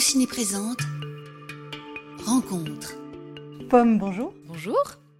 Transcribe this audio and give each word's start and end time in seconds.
Ciné 0.00 0.26
présente 0.26 0.80
Rencontre. 2.24 2.94
Pomme, 3.70 3.98
bonjour. 3.98 4.34
Bonjour. 4.46 4.76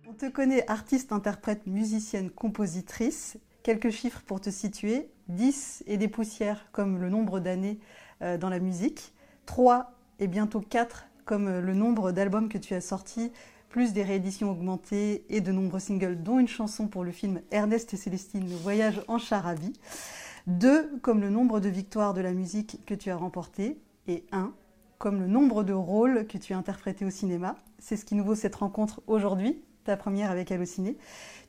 On 0.06 0.12
te 0.12 0.28
connaît 0.28 0.68
artiste, 0.68 1.10
interprète, 1.12 1.66
musicienne, 1.66 2.28
compositrice. 2.28 3.38
Quelques 3.62 3.90
chiffres 3.90 4.20
pour 4.26 4.40
te 4.40 4.50
situer. 4.50 5.08
10 5.28 5.84
et 5.86 5.96
des 5.96 6.08
poussières 6.08 6.66
comme 6.70 7.00
le 7.00 7.08
nombre 7.08 7.40
d'années 7.40 7.78
euh, 8.20 8.36
dans 8.36 8.50
la 8.50 8.58
musique. 8.58 9.14
3 9.46 9.92
et 10.20 10.26
bientôt 10.26 10.60
4 10.60 11.06
comme 11.24 11.48
euh, 11.48 11.60
le 11.60 11.74
nombre 11.74 12.12
d'albums 12.12 12.48
que 12.48 12.58
tu 12.58 12.74
as 12.74 12.80
sortis, 12.80 13.32
plus 13.70 13.92
des 13.92 14.02
rééditions 14.02 14.50
augmentées 14.50 15.24
et 15.28 15.40
de 15.40 15.50
nombreux 15.50 15.80
singles, 15.80 16.22
dont 16.22 16.38
une 16.38 16.48
chanson 16.48 16.88
pour 16.88 17.04
le 17.04 17.12
film 17.12 17.40
Ernest 17.50 17.94
et 17.94 17.96
Célestine, 17.96 18.48
le 18.48 18.56
voyage 18.56 19.02
en 19.08 19.18
charabie. 19.18 19.72
2 20.46 20.98
comme 21.00 21.20
le 21.20 21.30
nombre 21.30 21.60
de 21.60 21.68
victoires 21.68 22.12
de 22.12 22.20
la 22.20 22.32
musique 22.32 22.84
que 22.86 22.94
tu 22.94 23.10
as 23.10 23.16
remportées. 23.16 23.78
Et 24.08 24.24
1 24.32 24.52
comme 24.98 25.20
le 25.20 25.28
nombre 25.28 25.62
de 25.62 25.72
rôles 25.72 26.26
que 26.26 26.38
tu 26.38 26.54
as 26.54 26.58
interprétés 26.58 27.04
au 27.04 27.10
cinéma. 27.10 27.54
C'est 27.78 27.96
ce 27.96 28.04
qui 28.04 28.16
nous 28.16 28.24
vaut 28.24 28.34
cette 28.34 28.56
rencontre 28.56 29.00
aujourd'hui, 29.06 29.62
ta 29.84 29.96
première 29.96 30.30
avec 30.30 30.50
Allociné. 30.50 30.96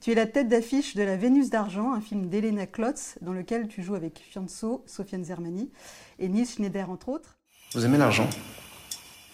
Tu 0.02 0.12
es 0.12 0.16
la 0.16 0.28
tête 0.28 0.48
d'affiche 0.48 0.96
de 0.96 1.02
La 1.02 1.18
Vénus 1.18 1.50
d'argent, 1.50 1.94
un 1.94 2.02
film 2.02 2.28
d'Elena 2.30 2.68
Klotz, 2.68 3.18
dans 3.22 3.34
lequel 3.34 3.68
tu 3.68 3.82
joues 3.82 3.96
avec 3.96 4.20
Fianso, 4.20 4.84
Sofiane 4.86 5.24
Zermani 5.24 5.72
et 6.20 6.30
Nils 6.30 6.48
Schneider, 6.48 6.92
entre 6.92 7.10
autres. 7.10 7.38
Vous 7.74 7.84
aimez 7.86 7.98
l'argent? 7.98 8.30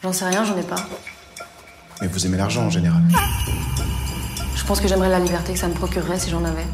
J'en 0.02 0.14
sais 0.14 0.26
rien, 0.26 0.46
j'en 0.46 0.58
ai 0.58 0.64
pas. 0.64 0.88
Mais 2.00 2.08
vous 2.08 2.26
aimez 2.26 2.38
l'argent 2.38 2.66
en 2.66 2.70
général. 2.70 3.02
Je 4.56 4.66
pense 4.66 4.80
que 4.80 4.88
j'aimerais 4.88 5.10
la 5.10 5.20
liberté 5.20 5.52
que 5.52 5.60
ça 5.60 5.68
me 5.68 5.74
procurerait 5.74 6.20
si 6.20 6.30
j'en 6.30 6.46
avais. 6.46 6.66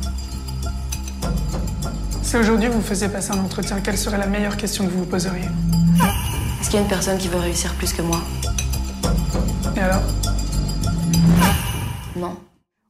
Si 2.22 2.38
aujourd'hui 2.38 2.68
vous 2.68 2.82
faisiez 2.82 3.10
passer 3.10 3.32
un 3.32 3.40
entretien, 3.40 3.82
quelle 3.82 3.98
serait 3.98 4.20
la 4.20 4.28
meilleure 4.28 4.58
question 4.58 4.86
que 4.86 4.92
vous 4.92 5.00
vous 5.00 5.10
poseriez? 5.10 5.48
Est-ce 6.62 6.70
qu'il 6.70 6.78
y 6.78 6.80
a 6.80 6.84
une 6.84 6.90
personne 6.90 7.18
qui 7.18 7.28
veut 7.28 7.40
réussir 7.40 7.74
plus 7.74 7.92
que 7.92 8.04
moi 8.04 8.22
Et 9.76 9.80
alors 9.80 10.04
Non. 12.16 12.38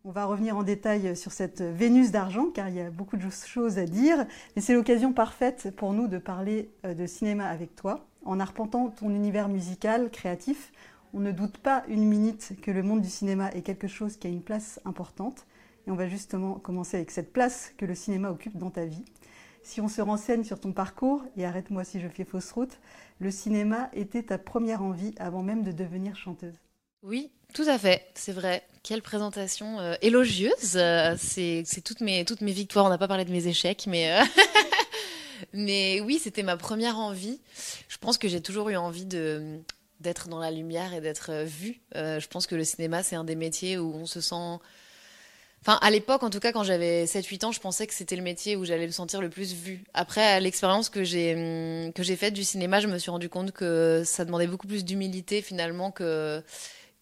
On 0.04 0.12
va 0.12 0.26
revenir 0.26 0.58
en 0.58 0.64
détail 0.64 1.16
sur 1.16 1.32
cette 1.32 1.62
Vénus 1.62 2.12
d'argent, 2.12 2.48
car 2.54 2.68
il 2.68 2.76
y 2.76 2.82
a 2.82 2.90
beaucoup 2.90 3.16
de 3.16 3.30
choses 3.30 3.80
à 3.80 3.86
dire. 3.86 4.26
Mais 4.56 4.62
c'est 4.62 4.74
l'occasion 4.74 5.14
parfaite 5.14 5.74
pour 5.78 5.94
nous 5.94 6.10
de 6.10 6.18
parler 6.18 6.70
euh, 6.86 6.94
de 6.94 7.08
cinéma 7.08 7.46
avec 7.48 7.74
toi. 7.78 8.06
En 8.26 8.42
arpentant 8.42 8.90
ton 8.90 9.10
univers 9.10 9.48
musical, 9.48 10.10
créatif, 10.12 10.74
on 11.14 11.22
ne 11.22 11.32
doute 11.32 11.58
pas 11.58 11.86
une 11.88 12.04
minute 12.04 12.52
que 12.62 12.72
le 12.72 12.84
monde 12.84 13.00
du 13.00 13.10
cinéma 13.10 13.52
est 13.52 13.62
quelque 13.62 13.88
chose 13.88 14.18
qui 14.18 14.28
a 14.28 14.30
une 14.30 14.42
place 14.42 14.82
importante. 14.84 15.46
Et 15.88 15.92
on 15.92 15.96
va 15.96 16.10
justement 16.10 16.56
commencer 16.56 16.98
avec 16.98 17.10
cette 17.10 17.32
place 17.32 17.72
que 17.78 17.86
le 17.86 17.96
cinéma 17.96 18.32
occupe 18.32 18.58
dans 18.58 18.70
ta 18.70 18.84
vie. 18.84 19.06
Si 19.64 19.80
on 19.80 19.88
se 19.88 20.02
renseigne 20.02 20.44
sur 20.44 20.60
ton 20.60 20.74
parcours, 20.74 21.24
et 21.38 21.46
arrête-moi 21.46 21.84
si 21.84 22.00
je 22.00 22.08
fais 22.08 22.26
fausse 22.26 22.52
route, 22.52 22.80
le 23.20 23.32
cinéma 23.32 23.90
était 23.94 24.24
ta 24.24 24.38
première 24.38 24.82
envie 24.82 25.14
avant 25.20 25.44
même 25.44 25.64
de 25.64 25.72
devenir 25.72 26.16
chanteuse. 26.16 26.56
Oui, 27.04 27.32
tout 27.54 27.66
à 27.68 27.78
fait, 27.78 28.06
c'est 28.16 28.32
vrai. 28.32 28.64
Quelle 28.84 29.02
présentation 29.02 29.80
euh, 29.80 29.96
élogieuse. 30.02 30.76
Euh, 30.76 31.16
c'est 31.18 31.64
toutes 31.84 32.02
mes, 32.02 32.26
toutes 32.26 32.42
mes 32.42 32.52
victoires. 32.52 32.86
On 32.86 32.90
n'a 32.90 32.98
pas 32.98 33.08
parlé 33.08 33.26
de 33.26 33.32
mes 33.32 33.48
échecs, 33.48 33.86
mais, 33.88 34.12
euh, 34.12 34.24
mais 35.54 36.00
oui, 36.02 36.20
c'était 36.20 36.44
ma 36.44 36.58
première 36.58 36.98
envie. 36.98 37.40
Je 37.88 37.98
pense 37.98 38.18
que 38.18 38.28
j'ai 38.28 38.42
toujours 38.42 38.70
eu 38.70 38.76
envie 38.76 39.06
de 39.06 39.60
d'être 40.00 40.30
dans 40.30 40.40
la 40.40 40.50
lumière 40.50 40.96
et 40.96 41.02
d'être 41.02 41.44
vue. 41.44 41.80
je 41.94 42.28
pense 42.28 42.48
que 42.48 42.56
le 42.56 42.64
cinéma, 42.64 43.04
c'est 43.04 43.16
un 43.16 43.24
des 43.24 43.36
métiers 43.36 43.78
où 43.78 43.94
on 43.94 44.08
se 44.08 44.20
sent 44.20 44.58
Enfin, 45.64 45.78
à 45.82 45.92
l'époque, 45.92 46.24
en 46.24 46.32
tout 46.32 46.40
cas, 46.40 46.52
quand 46.52 46.64
j'avais 46.64 47.06
7-8 47.06 47.46
ans, 47.46 47.52
je 47.52 47.60
pensais 47.60 47.86
que 47.86 47.94
c'était 47.94 48.16
le 48.16 48.24
métier 48.24 48.56
où 48.56 48.66
j'allais 48.66 48.88
me 48.88 48.92
sentir 48.92 49.22
le 49.22 49.30
plus 49.30 49.54
vu. 49.54 49.84
Après, 49.94 50.40
l'expérience 50.42 50.90
que 50.90 51.04
j'ai 51.04 51.36
hum, 51.36 51.94
que 51.94 52.02
j'ai 52.02 52.16
faite 52.16 52.34
du 52.34 52.44
cinéma, 52.44 52.80
je 52.80 52.88
me 52.88 52.98
suis 52.98 53.12
rendu 53.12 53.30
compte 53.30 53.52
que 53.52 54.02
ça 54.04 54.26
demandait 54.26 54.48
beaucoup 54.48 54.68
plus 54.68 54.84
d'humilité 54.84 55.44
finalement 55.44 55.92
que 55.92 56.42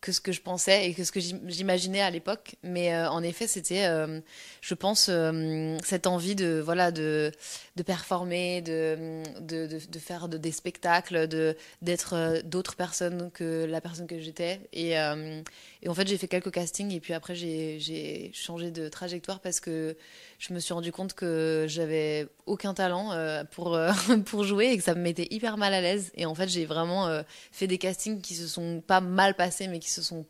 que 0.02 0.14
ce 0.14 0.22
que 0.22 0.31
je 0.31 0.42
pensais 0.42 0.89
et 0.89 0.94
que 0.94 1.03
ce 1.03 1.11
que 1.11 1.19
j'imaginais 1.19 2.01
à 2.01 2.09
l'époque. 2.09 2.56
Mais 2.63 2.94
euh, 2.94 3.09
en 3.09 3.22
effet, 3.22 3.47
c'était, 3.47 3.85
euh, 3.85 4.22
je 4.62 4.73
pense, 4.73 5.07
euh, 5.09 5.78
cette 5.84 6.07
envie 6.07 6.35
de 6.35 6.62
voilà 6.63 6.91
de 6.91 7.31
de 7.75 7.84
performer, 7.84 8.62
de 8.62 9.23
de, 9.41 9.68
de, 9.68 10.00
faire 10.00 10.29
de, 10.29 10.38
des 10.38 10.51
spectacles, 10.51 11.28
de 11.28 11.56
d'être 11.81 12.41
d'autres 12.46 12.75
personnes 12.75 13.29
que 13.31 13.66
la 13.66 13.81
personne 13.81 14.07
que 14.07 14.19
j'étais. 14.19 14.62
Et, 14.73 14.97
en 15.88 15.94
fait, 15.94 16.07
j'ai 16.07 16.18
fait 16.18 16.28
quelques 16.28 16.52
castings 16.52 16.91
et 16.94 17.00
puis 17.00 17.13
après 17.13 17.35
j'ai 17.35 18.31
changé 18.34 18.72
de 18.72 18.90
trajectoire 18.90 19.40
parce 19.40 19.59
que 19.59 19.96
je 20.40 20.53
me 20.53 20.59
suis 20.59 20.73
rendu 20.73 20.91
compte 20.91 21.13
que 21.13 21.66
j'avais 21.68 22.28
aucun 22.46 22.73
talent 22.73 23.12
pour, 23.52 23.79
pour 24.25 24.44
jouer 24.44 24.72
et 24.72 24.78
que 24.78 24.84
ça 24.84 24.96
me 24.96 25.02
mettait 25.02 25.28
hyper 25.31 25.57
mal 25.57 25.73
à 25.73 25.81
l'aise. 25.81 26.12
Et 26.16 26.25
en 26.25 26.35
fait, 26.35 26.47
j'ai 26.50 26.66
vraiment 26.66 27.23
fait 27.52 27.68
des 27.68 27.78
castings 27.78 28.22
qui 28.22 28.35
se 28.35 28.47
sont 28.47 28.81
pas 28.85 29.02
mal 29.02 29.35
passés, 29.35 29.68
mais 29.68 29.79
qui 29.79 29.88
se 29.89 30.01
sont 30.01 30.25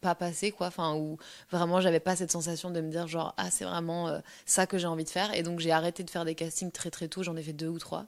pas 0.00 0.14
passés, 0.14 0.50
quoi. 0.50 0.68
Enfin, 0.68 0.94
où 0.94 1.18
vraiment 1.50 1.80
j'avais 1.80 2.00
pas 2.00 2.16
cette 2.16 2.32
sensation 2.32 2.70
de 2.70 2.80
me 2.80 2.90
dire, 2.90 3.06
genre, 3.06 3.34
ah, 3.36 3.50
c'est 3.50 3.64
vraiment 3.64 4.20
ça 4.46 4.66
que 4.66 4.78
j'ai 4.78 4.86
envie 4.86 5.04
de 5.04 5.10
faire. 5.10 5.34
Et 5.34 5.42
donc, 5.42 5.60
j'ai 5.60 5.72
arrêté 5.72 6.04
de 6.04 6.10
faire 6.10 6.24
des 6.24 6.34
castings 6.34 6.70
très 6.72 6.90
très 6.90 7.08
tôt. 7.08 7.22
J'en 7.22 7.36
ai 7.36 7.42
fait 7.42 7.52
deux 7.52 7.68
ou 7.68 7.78
trois. 7.78 8.06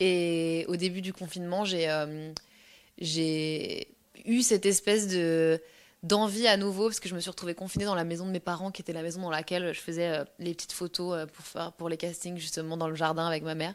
Et 0.00 0.64
au 0.68 0.76
début 0.76 1.02
du 1.02 1.12
confinement, 1.12 1.64
j'ai 1.64 1.88
j'ai 2.98 3.88
eu 4.24 4.42
cette 4.42 4.66
espèce 4.66 5.08
de 5.08 5.60
d'envie 6.02 6.46
à 6.46 6.56
nouveau 6.56 6.84
parce 6.84 7.00
que 7.00 7.08
je 7.08 7.14
me 7.14 7.20
suis 7.20 7.30
retrouvée 7.30 7.54
confinée 7.54 7.84
dans 7.84 7.94
la 7.94 8.04
maison 8.04 8.26
de 8.26 8.30
mes 8.30 8.40
parents 8.40 8.70
qui 8.70 8.82
était 8.82 8.92
la 8.92 9.02
maison 9.02 9.22
dans 9.22 9.30
laquelle 9.30 9.72
je 9.72 9.80
faisais 9.80 10.08
euh, 10.08 10.24
les 10.38 10.54
petites 10.54 10.72
photos 10.72 11.14
euh, 11.14 11.26
pour 11.26 11.44
faire 11.44 11.72
pour 11.72 11.88
les 11.88 11.96
castings 11.96 12.36
justement 12.36 12.76
dans 12.76 12.88
le 12.88 12.94
jardin 12.94 13.26
avec 13.26 13.42
ma 13.42 13.54
mère 13.54 13.74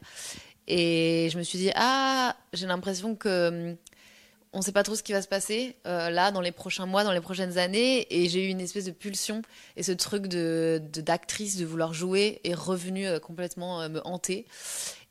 et 0.67 1.29
je 1.31 1.37
me 1.37 1.43
suis 1.43 1.57
dit 1.57 1.71
ah 1.75 2.35
j'ai 2.53 2.67
l'impression 2.67 3.15
que 3.15 3.75
on 4.53 4.61
sait 4.61 4.71
pas 4.71 4.83
trop 4.83 4.95
ce 4.95 5.03
qui 5.03 5.13
va 5.13 5.21
se 5.21 5.27
passer 5.27 5.75
euh, 5.85 6.09
là 6.09 6.31
dans 6.31 6.41
les 6.41 6.51
prochains 6.51 6.85
mois 6.85 7.03
dans 7.03 7.13
les 7.13 7.21
prochaines 7.21 7.57
années 7.57 8.07
et 8.09 8.27
j'ai 8.29 8.47
eu 8.47 8.49
une 8.49 8.61
espèce 8.61 8.85
de 8.85 8.91
pulsion 8.91 9.41
et 9.77 9.83
ce 9.83 9.91
truc 9.91 10.27
de 10.27 10.81
d'actrice 10.97 11.57
de, 11.57 11.65
vouloir 11.65 11.93
jouer 11.93 12.41
est 12.43 12.53
revenu 12.53 13.07
complètement 13.21 13.87
me 13.89 14.05
hanter 14.05 14.45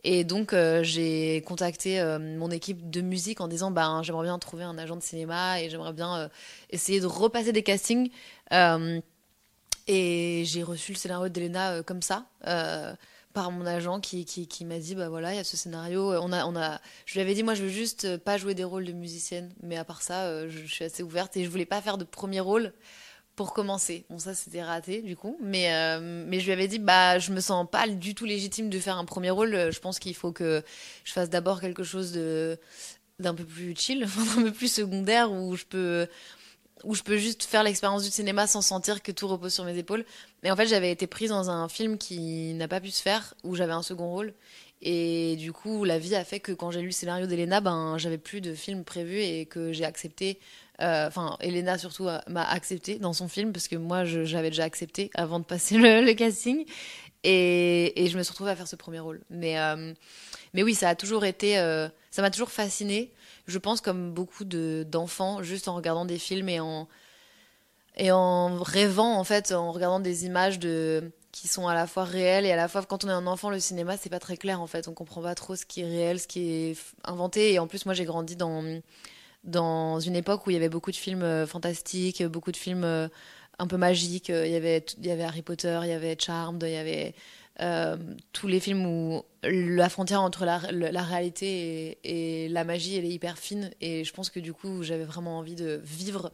et 0.03 0.25
donc, 0.25 0.53
euh, 0.53 0.83
j'ai 0.83 1.43
contacté 1.43 2.01
euh, 2.01 2.19
mon 2.19 2.51
équipe 2.51 2.91
de 2.91 3.01
musique 3.03 3.41
en 3.41 3.49
disant 3.49 3.71
ben, 3.71 4.03
j'aimerais 4.03 4.25
bien 4.25 4.39
trouver 4.39 4.65
un 4.65 4.79
agent 4.79 4.97
de 4.97 5.03
cinéma 5.03 5.61
et 5.61 5.69
j'aimerais 5.69 5.93
bien 5.93 6.17
euh, 6.17 6.29
essayer 6.71 7.01
de 7.01 7.07
repasser 7.07 7.53
des 7.53 7.63
castings. 7.63 8.11
et 9.87 10.43
j'ai 10.47 10.63
reçu 10.63 10.93
le 10.93 10.97
scénario 10.97 11.29
d'Elena 11.29 11.83
comme 11.83 12.03
ça. 12.03 12.27
Par 13.33 13.51
mon 13.51 13.65
agent 13.65 14.01
qui, 14.01 14.25
qui, 14.25 14.65
m'a 14.65 14.79
dit 14.79 14.95
bah 14.95 15.09
voilà 15.09 15.33
il 15.33 15.37
y 15.37 15.41
a 15.41 15.45
ce 15.45 15.57
scénario 15.57 16.13
on 16.21 16.33
a 16.33 16.45
on 16.47 16.57
a 16.57 16.81
je 17.07 17.15
lui 17.15 17.21
avais 17.21 17.35
dit 17.35 17.43
moi 17.43 17.55
je 17.55 17.63
veux 17.63 17.69
juste 17.69 18.17
pas 18.19 18.39
jouer 18.39 18.55
des 18.55 18.65
rôles 18.65 18.85
de 18.85 18.93
musicienne 18.93 19.53
mais 19.63 19.77
à 19.77 19.85
part 19.85 20.03
ça 20.03 20.49
je, 20.49 20.59
je 20.59 20.75
suis 20.75 20.85
assez 20.85 21.03
ouverte 21.03 21.37
et 21.37 21.45
je 21.45 21.49
voulais 21.49 21.65
pas 21.65 21.81
faire 21.81 21.97
de 21.97 22.05
premier 22.05 22.41
rôle 22.41 22.73
pour 23.41 23.55
commencer. 23.55 24.05
Bon, 24.11 24.19
ça 24.19 24.35
c'était 24.35 24.63
raté 24.63 25.01
du 25.01 25.17
coup, 25.17 25.39
mais 25.43 25.73
euh, 25.73 26.27
mais 26.29 26.41
je 26.41 26.45
lui 26.45 26.53
avais 26.53 26.69
dit 26.69 26.79
bah 26.79 27.19
je 27.19 27.33
me 27.33 27.41
sens 27.41 27.67
pas 27.67 27.89
du 27.89 28.15
tout 28.15 28.27
légitime 28.27 28.69
de 28.69 28.79
faire 28.79 28.99
un 28.99 29.07
premier 29.07 29.31
rôle. 29.31 29.71
Je 29.73 29.79
pense 29.81 29.99
qu'il 29.99 30.15
faut 30.15 30.31
que 30.31 30.63
je 31.05 31.13
fasse 31.15 31.31
d'abord 31.31 31.59
quelque 31.63 31.83
chose 31.83 32.13
de 32.13 32.59
d'un 33.19 33.35
peu 33.35 33.45
plus 33.45 33.75
chill, 33.75 34.07
un 34.37 34.43
peu 34.43 34.53
plus 34.53 34.71
secondaire 34.71 35.33
où 35.33 35.57
je 35.57 35.65
peux 35.65 36.07
où 36.85 36.95
je 36.95 37.03
peux 37.03 37.17
juste 37.17 37.45
faire 37.45 37.63
l'expérience 37.63 38.03
du 38.03 38.11
cinéma 38.11 38.47
sans 38.47 38.63
sentir 38.63 39.03
que 39.03 39.13
tout 39.13 39.29
repose 39.29 39.53
sur 39.53 39.65
mes 39.65 39.77
épaules. 39.77 40.05
Mais 40.43 40.51
en 40.51 40.57
fait, 40.57 40.67
j'avais 40.67 40.91
été 40.91 41.07
prise 41.07 41.31
dans 41.31 41.51
un 41.51 41.69
film 41.69 41.99
qui 41.99 42.55
n'a 42.55 42.69
pas 42.69 42.81
pu 42.81 42.91
se 42.91 43.03
faire 43.03 43.35
où 43.45 43.55
j'avais 43.55 43.73
un 43.73 43.83
second 43.83 44.09
rôle 44.11 44.33
et 44.83 45.37
du 45.37 45.53
coup, 45.53 45.85
la 45.85 45.99
vie 45.99 46.15
a 46.15 46.25
fait 46.25 46.41
que 46.41 46.53
quand 46.53 46.71
j'ai 46.71 46.81
lu 46.81 46.87
le 46.87 46.93
scénario 46.93 47.27
d'Elena, 47.27 47.61
ben 47.61 47.99
j'avais 47.99 48.17
plus 48.17 48.41
de 48.41 48.55
film 48.55 48.83
prévu 48.83 49.21
et 49.21 49.45
que 49.45 49.73
j'ai 49.73 49.85
accepté 49.85 50.39
euh, 50.81 51.09
enfin, 51.09 51.37
Elena 51.41 51.77
surtout 51.77 52.09
m'a 52.27 52.43
accepté 52.43 52.99
dans 52.99 53.13
son 53.13 53.29
film 53.29 53.53
parce 53.53 53.69
que 53.69 53.77
moi 53.77 54.05
j'avais 54.05 54.49
déjà 54.49 54.65
accepté 54.65 55.11
avant 55.15 55.39
de 55.39 55.45
passer 55.45 55.77
le, 55.77 56.13
casting 56.15 56.65
et, 57.23 57.93
je 58.11 58.17
me 58.17 58.23
suis 58.23 58.31
retrouvée 58.31 58.53
à 58.53 58.57
faire 58.57 58.69
ce 58.69 58.77
premier 58.77 59.01
rôle. 59.01 59.21
Mais 59.29 59.59
euh, 59.59 59.93
oui, 60.55 60.75
ça 60.75 60.89
a 60.89 60.95
toujours 60.95 61.25
été, 61.25 61.59
euh, 61.59 61.89
ça 62.11 62.23
m'a 62.23 62.31
toujours 62.31 62.51
fascinée. 62.51 63.13
Je 63.51 63.59
pense 63.59 63.81
comme 63.81 64.13
beaucoup 64.13 64.45
de 64.45 64.87
d'enfants, 64.89 65.43
juste 65.43 65.69
en 65.69 65.75
regardant 65.75 66.05
des 66.05 66.19
films 66.19 66.49
et 66.49 66.61
en 66.61 66.89
et 67.97 68.13
en 68.13 68.63
rêvant 68.63 69.19
en 69.19 69.25
fait, 69.25 69.53
en 69.53 69.73
regardant 69.73 70.01
des 70.01 70.25
images 70.25 70.59
de 70.59 71.13
qui 71.33 71.49
sont 71.49 71.69
à 71.69 71.75
la 71.75 71.87
fois 71.87 72.05
réelles 72.05 72.47
et 72.47 72.53
à 72.53 72.57
la 72.57 72.69
fois 72.69 72.85
quand 72.85 73.05
on 73.05 73.09
est 73.09 73.13
un 73.13 73.27
enfant 73.27 73.51
le 73.51 73.61
cinéma 73.61 73.97
c'est 73.97 74.11
pas 74.11 74.19
très 74.19 74.37
clair 74.37 74.61
en 74.61 74.67
fait 74.67 74.89
on 74.89 74.95
comprend 74.95 75.23
pas 75.23 75.37
trop 75.37 75.55
ce 75.55 75.65
qui 75.65 75.81
est 75.83 75.87
réel 75.87 76.19
ce 76.19 76.27
qui 76.27 76.51
est 76.51 76.77
inventé 77.05 77.53
et 77.53 77.61
en 77.61 77.69
plus 77.69 77.87
moi 77.87 77.95
j'ai 77.95 78.05
grandi 78.05 78.35
dans 78.35 80.01
une 80.01 80.17
époque 80.17 80.47
où 80.47 80.51
il 80.51 80.55
y 80.55 80.57
avait 80.57 80.69
beaucoup 80.69 80.91
de 80.91 80.97
films 80.97 81.23
euh, 81.23 81.47
fantastiques, 81.47 82.25
beaucoup 82.25 82.53
de 82.53 82.57
films 82.57 82.85
euh, 82.85 83.09
un 83.61 83.67
peu 83.67 83.77
magiques. 83.77 84.31
Avait, 84.31 84.85
il 84.99 85.07
y 85.07 85.11
avait 85.11 85.23
Harry 85.23 85.43
Potter, 85.43 85.79
il 85.85 85.89
y 85.89 85.93
avait 85.93 86.17
Charmed, 86.19 86.63
il 86.63 86.73
y 86.73 86.77
avait 86.77 87.15
euh, 87.61 87.97
tous 88.33 88.47
les 88.47 88.61
films 88.61 88.87
où 88.87 89.23
la 89.43 89.89
frontière 89.89 90.23
entre 90.23 90.45
la, 90.45 90.59
réalité 91.03 91.99
et, 92.05 92.49
la 92.49 92.65
magie, 92.65 92.97
elle 92.97 93.05
est 93.05 93.11
hyper 93.11 93.39
fine. 93.39 93.71
Et 93.81 94.05
je 94.05 94.13
pense 94.13 94.31
que 94.31 94.41
du 94.41 94.53
coup, 94.53 94.83
j'avais 94.83 95.05
vraiment 95.05 95.39
envie 95.39 95.55
de 95.55 95.81
vivre. 95.85 96.33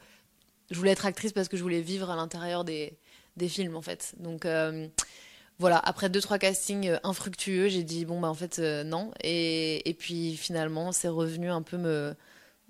Je 0.71 0.77
voulais 0.77 0.93
être 0.93 1.07
actrice 1.07 1.33
parce 1.33 1.49
que 1.49 1.57
je 1.57 1.63
voulais 1.63 1.81
vivre 1.81 2.11
à 2.11 2.17
l'intérieur 2.17 2.65
des, 2.65 2.99
des 3.37 3.49
films, 3.49 3.77
en 3.77 3.83
fait. 3.83 4.15
Donc, 4.19 4.47
voilà, 5.59 5.79
après 5.79 6.11
deux 6.11 6.21
trois 6.21 6.39
castings 6.39 6.89
euh, 6.89 6.99
infructueux, 7.03 7.69
j'ai 7.69 7.83
dit 7.83 8.05
bon 8.05 8.21
bah 8.21 8.29
en 8.29 8.35
fait 8.35 8.59
euh, 8.59 8.85
non 8.85 9.11
et, 9.23 9.97
puis 9.99 10.37
finalement 10.37 10.93
c'est 10.93 11.09
revenu 11.09 11.49
un 11.51 11.63
peu 11.63 11.79
me 11.79 12.15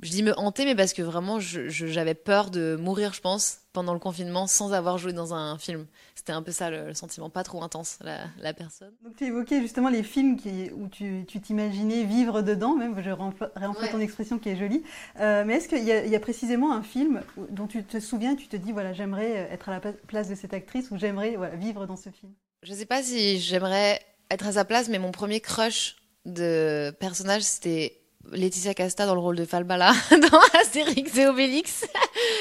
je 0.02 0.10
dis 0.10 0.22
me 0.22 0.38
hanter 0.38 0.64
mais 0.64 0.76
parce 0.76 0.92
que 0.92 1.02
vraiment 1.02 1.40
j'avais 1.40 2.14
peur 2.14 2.50
de 2.50 2.76
mourir 2.76 3.12
je 3.12 3.20
pense 3.20 3.58
pendant 3.72 3.92
le 3.92 3.98
confinement 3.98 4.46
sans 4.46 4.72
avoir 4.72 4.98
joué 4.98 5.12
dans 5.12 5.34
un 5.34 5.58
film. 5.58 5.86
C'était 6.26 6.36
un 6.36 6.42
peu 6.42 6.50
ça 6.50 6.70
le, 6.70 6.88
le 6.88 6.94
sentiment, 6.94 7.30
pas 7.30 7.44
trop 7.44 7.62
intense 7.62 7.98
la, 8.02 8.24
la 8.40 8.52
personne. 8.52 8.92
Donc 9.04 9.14
tu 9.14 9.26
évoquais 9.26 9.60
justement 9.60 9.88
les 9.88 10.02
films 10.02 10.36
qui, 10.36 10.72
où 10.74 10.88
tu 10.88 11.24
tu 11.28 11.40
t'imaginais 11.40 12.02
vivre 12.02 12.42
dedans, 12.42 12.74
même 12.74 13.00
je 13.00 13.10
réemploie 13.10 13.48
Ouais. 13.54 13.90
ton 13.92 14.00
expression 14.00 14.40
qui 14.40 14.48
est 14.48 14.56
jolie. 14.56 14.82
Euh, 15.20 15.44
mais 15.46 15.54
est-ce 15.58 15.68
qu'il 15.68 15.84
y, 15.84 15.86
y 16.10 16.16
a 16.16 16.18
précisément 16.20 16.72
un 16.74 16.82
film 16.82 17.22
dont 17.50 17.68
tu 17.68 17.84
te 17.84 18.00
souviens, 18.00 18.34
tu 18.34 18.48
te 18.48 18.56
dis 18.56 18.72
voilà 18.72 18.92
j'aimerais 18.92 19.30
être 19.52 19.68
à 19.68 19.72
la 19.74 19.78
pla- 19.80 19.92
place 20.08 20.28
de 20.28 20.34
cette 20.34 20.52
actrice 20.52 20.90
ou 20.90 20.98
j'aimerais 20.98 21.36
voilà, 21.36 21.54
vivre 21.54 21.86
dans 21.86 21.96
ce 21.96 22.10
film? 22.10 22.32
Je 22.64 22.74
sais 22.74 22.86
pas 22.86 23.04
si 23.04 23.38
j'aimerais 23.38 24.00
être 24.28 24.48
à 24.48 24.52
sa 24.54 24.64
place 24.64 24.88
mais 24.88 24.98
mon 24.98 25.12
premier 25.12 25.38
crush 25.40 25.94
de 26.24 26.90
personnage 26.98 27.42
c'était 27.42 28.00
Laetitia 28.32 28.74
Casta 28.74 29.06
dans 29.06 29.14
le 29.14 29.20
rôle 29.20 29.36
de 29.36 29.44
Falbala 29.44 29.92
dans 30.10 30.40
Astérix 30.60 31.16
et 31.16 31.26
Obélix. 31.26 31.84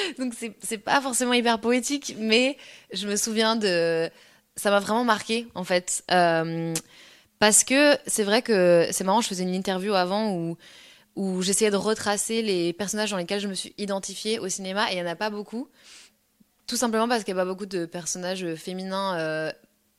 Donc 0.19 0.33
c'est 0.61 0.77
pas 0.77 1.01
forcément 1.01 1.33
hyper 1.33 1.59
poétique, 1.59 2.15
mais 2.19 2.57
je 2.93 3.07
me 3.07 3.15
souviens 3.15 3.55
de 3.55 4.09
ça 4.55 4.69
m'a 4.69 4.79
vraiment 4.79 5.03
marqué 5.03 5.47
en 5.55 5.63
fait 5.63 6.03
Euh, 6.11 6.73
parce 7.39 7.63
que 7.63 7.97
c'est 8.07 8.23
vrai 8.23 8.41
que 8.41 8.87
c'est 8.91 9.03
marrant. 9.03 9.21
Je 9.21 9.27
faisais 9.27 9.43
une 9.43 9.53
interview 9.53 9.93
avant 9.93 10.31
où 10.33 10.57
où 11.15 11.41
j'essayais 11.41 11.71
de 11.71 11.77
retracer 11.77 12.41
les 12.41 12.73
personnages 12.73 13.11
dans 13.11 13.17
lesquels 13.17 13.39
je 13.39 13.47
me 13.47 13.53
suis 13.53 13.73
identifiée 13.77 14.37
au 14.39 14.49
cinéma 14.49 14.91
et 14.91 14.95
il 14.95 14.99
y 14.99 15.01
en 15.01 15.05
a 15.05 15.15
pas 15.15 15.29
beaucoup. 15.29 15.69
Tout 16.67 16.75
simplement 16.75 17.07
parce 17.07 17.23
qu'il 17.23 17.33
n'y 17.33 17.39
a 17.39 17.43
pas 17.43 17.49
beaucoup 17.49 17.65
de 17.65 17.85
personnages 17.85 18.55
féminins 18.55 19.17
euh, 19.17 19.51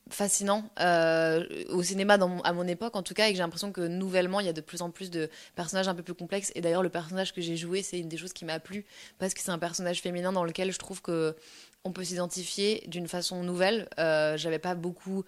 fascinants 0.09 0.69
euh, 0.79 1.45
au 1.69 1.83
cinéma 1.83 2.17
à 2.43 2.53
mon 2.53 2.67
époque 2.67 2.95
en 2.95 3.03
tout 3.03 3.13
cas 3.13 3.27
et 3.27 3.31
que 3.31 3.37
j'ai 3.37 3.43
l'impression 3.43 3.71
que 3.71 3.81
nouvellement 3.81 4.39
il 4.39 4.45
y 4.45 4.49
a 4.49 4.53
de 4.53 4.61
plus 4.61 4.81
en 4.81 4.89
plus 4.89 5.09
de 5.09 5.29
personnages 5.55 5.87
un 5.87 5.95
peu 5.95 6.03
plus 6.03 6.13
complexes. 6.13 6.51
Et 6.55 6.61
d'ailleurs 6.61 6.83
le 6.83 6.89
personnage 6.89 7.33
que 7.33 7.41
j'ai 7.41 7.57
joué 7.57 7.81
c'est 7.81 7.99
une 7.99 8.09
des 8.09 8.17
choses 8.17 8.33
qui 8.33 8.45
m'a 8.45 8.59
plu 8.59 8.85
parce 9.19 9.33
que 9.33 9.41
c'est 9.41 9.51
un 9.51 9.59
personnage 9.59 10.01
féminin 10.01 10.31
dans 10.31 10.43
lequel 10.43 10.71
je 10.71 10.79
trouve 10.79 11.01
que 11.01 11.35
on 11.83 11.91
peut 11.91 12.03
s'identifier 12.03 12.83
d'une 12.87 13.07
façon 13.07 13.43
nouvelle. 13.43 13.87
Euh, 13.97 14.37
j'avais 14.37 14.59
pas 14.59 14.75
beaucoup 14.75 15.23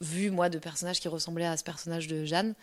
vu 0.00 0.30
moi 0.30 0.48
de 0.48 0.58
personnages 0.58 1.00
qui 1.00 1.08
ressemblaient 1.08 1.46
à 1.46 1.56
ce 1.56 1.64
personnage 1.64 2.06
de 2.06 2.24
Jeanne. 2.24 2.54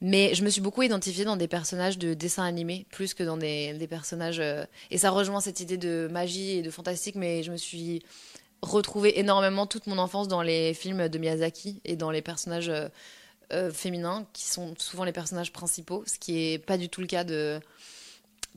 Mais 0.00 0.34
je 0.34 0.42
me 0.42 0.48
suis 0.48 0.60
beaucoup 0.60 0.82
identifiée 0.82 1.24
dans 1.24 1.36
des 1.36 1.48
personnages 1.48 1.98
de 1.98 2.14
dessins 2.14 2.44
animés 2.44 2.86
plus 2.90 3.14
que 3.14 3.22
dans 3.22 3.36
des, 3.36 3.74
des 3.74 3.86
personnages 3.86 4.40
euh, 4.40 4.64
et 4.90 4.98
ça 4.98 5.10
rejoint 5.10 5.40
cette 5.40 5.60
idée 5.60 5.76
de 5.76 6.08
magie 6.10 6.58
et 6.58 6.62
de 6.62 6.70
fantastique 6.70 7.14
mais 7.14 7.42
je 7.42 7.52
me 7.52 7.56
suis 7.56 8.02
retrouvée 8.62 9.18
énormément 9.18 9.66
toute 9.66 9.86
mon 9.86 9.98
enfance 9.98 10.28
dans 10.28 10.42
les 10.42 10.74
films 10.74 11.08
de 11.08 11.18
Miyazaki 11.18 11.80
et 11.84 11.96
dans 11.96 12.10
les 12.10 12.22
personnages 12.22 12.68
euh, 12.68 12.88
euh, 13.52 13.70
féminins 13.70 14.26
qui 14.32 14.46
sont 14.46 14.74
souvent 14.78 15.04
les 15.04 15.12
personnages 15.12 15.52
principaux 15.52 16.02
ce 16.06 16.18
qui 16.18 16.38
est 16.38 16.58
pas 16.58 16.76
du 16.76 16.88
tout 16.88 17.00
le 17.00 17.06
cas 17.06 17.24
de 17.24 17.60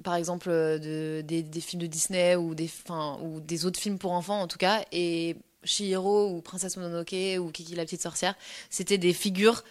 par 0.04 0.16
exemple 0.16 0.50
euh, 0.50 1.22
de, 1.22 1.22
des, 1.22 1.62
films 1.62 1.82
de 1.82 1.88
Disney 1.88 2.36
ou 2.36 2.56
des, 2.56 3.66
autres 3.66 3.80
films 3.80 4.00
pour 4.00 4.12
enfants 4.12 4.42
en 4.42 4.48
tout 4.48 4.58
cas. 4.58 4.84
Et 4.92 5.36
Chihiro 5.64 6.30
ou 6.30 6.42
Princesse 6.42 6.78
Mononoke 6.78 7.40
ou 7.40 7.52
Kiki 7.52 7.76
la 7.76 7.86
petite 7.86 8.02
sorcière 8.02 8.36
c'était 8.70 8.98
des 8.98 9.14
figures 9.14 9.64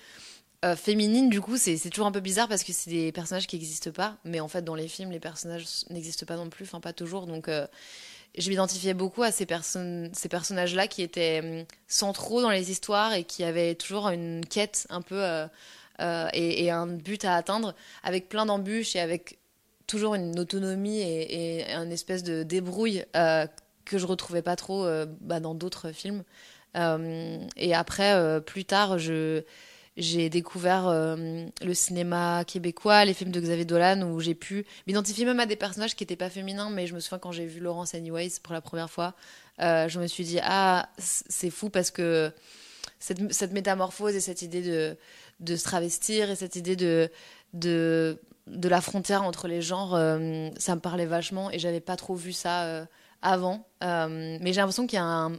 féminines. 0.76 1.30
Du 1.30 1.40
coup 1.40 1.56
c'est 1.56 1.76
toujours 1.90 2.06
un 2.06 2.12
peu 2.12 2.20
bizarre 2.20 2.46
parce 2.46 2.62
que 2.62 2.72
c'est 2.72 2.90
des 2.90 3.10
personnages 3.12 3.48
qui 3.48 3.56
n'existent 3.56 3.90
pas. 3.90 4.18
Mais 4.24 4.38
en 4.38 4.46
fait 4.46 4.62
dans 4.62 4.76
les 4.76 4.86
films 4.86 5.10
les 5.10 5.18
personnages 5.18 5.66
n'existent 5.88 6.26
pas 6.26 6.36
non 6.36 6.48
plus 6.48 6.64
enfin 6.64 6.80
pas 6.80 6.92
toujours. 6.92 7.26
Donc 7.26 7.48
je 8.38 8.48
m'identifiais 8.48 8.94
beaucoup 8.94 9.22
à 9.22 9.32
ces, 9.32 9.46
personnes, 9.46 10.10
ces 10.12 10.28
personnages-là 10.28 10.86
qui 10.86 11.02
étaient 11.02 11.40
hum, 11.42 11.64
centraux 11.88 12.42
dans 12.42 12.50
les 12.50 12.70
histoires 12.70 13.12
et 13.12 13.24
qui 13.24 13.44
avaient 13.44 13.74
toujours 13.74 14.08
une 14.08 14.44
quête 14.44 14.86
un 14.90 15.02
peu 15.02 15.22
euh, 15.22 15.46
euh, 16.00 16.28
et, 16.32 16.70
un 16.70 16.86
but 16.86 17.24
à 17.24 17.34
atteindre 17.34 17.74
avec 18.02 18.28
plein 18.28 18.46
d'embûches 18.46 18.96
et 18.96 19.00
avec 19.00 19.38
toujours 19.86 20.14
une 20.14 20.38
autonomie 20.38 21.00
et, 21.00 21.58
et 21.58 21.72
un 21.72 21.90
espèce 21.90 22.22
de 22.22 22.42
débrouille 22.42 23.04
euh, 23.16 23.46
que 23.84 23.98
je 23.98 24.06
retrouvais 24.06 24.42
pas 24.42 24.56
trop 24.56 24.88
bah, 25.20 25.40
dans 25.40 25.54
d'autres 25.54 25.90
films. 25.90 26.22
Et 26.76 27.74
après, 27.74 28.40
plus 28.42 28.64
tard, 28.64 28.98
je 28.98 29.42
j'ai 30.00 30.30
découvert 30.30 30.88
euh, 30.88 31.44
le 31.62 31.74
cinéma 31.74 32.44
québécois, 32.46 33.04
les 33.04 33.12
films 33.12 33.30
de 33.30 33.38
Xavier 33.38 33.66
Dolan, 33.66 34.02
où 34.02 34.18
j'ai 34.18 34.34
pu 34.34 34.64
m'identifier 34.86 35.26
même 35.26 35.40
à 35.40 35.46
des 35.46 35.56
personnages 35.56 35.94
qui 35.94 36.02
n'étaient 36.02 36.16
pas 36.16 36.30
féminins, 36.30 36.70
mais 36.70 36.86
je 36.86 36.94
me 36.94 37.00
souviens 37.00 37.18
quand 37.18 37.32
j'ai 37.32 37.44
vu 37.44 37.60
Laurence 37.60 37.94
Anyways 37.94 38.40
pour 38.42 38.54
la 38.54 38.62
première 38.62 38.90
fois, 38.90 39.14
euh, 39.60 39.88
je 39.88 40.00
me 40.00 40.06
suis 40.06 40.24
dit, 40.24 40.38
ah, 40.42 40.88
c'est 40.98 41.50
fou 41.50 41.68
parce 41.68 41.90
que 41.90 42.32
cette, 42.98 43.52
métamorphose 43.52 44.14
et 44.16 44.20
cette 44.20 44.40
idée 44.40 44.96
de, 45.38 45.56
se 45.56 45.64
travestir 45.64 46.30
et 46.30 46.36
cette 46.36 46.56
idée 46.56 46.76
de, 46.76 47.10
de, 47.52 48.18
la 48.46 48.80
frontière 48.80 49.22
entre 49.22 49.48
les 49.48 49.60
genres, 49.60 49.94
euh, 49.94 50.48
ça 50.56 50.74
me 50.76 50.80
parlait 50.80 51.06
vachement 51.06 51.50
et 51.50 51.58
j'avais 51.58 51.80
pas 51.80 51.96
trop 51.96 52.14
vu 52.14 52.32
ça 52.32 52.86
avant. 53.20 53.66
Mais 53.82 54.40
j'ai 54.44 54.60
l'impression 54.60 54.86
qu'il 54.86 54.96
y 54.96 55.02
a 55.02 55.04
un, 55.04 55.32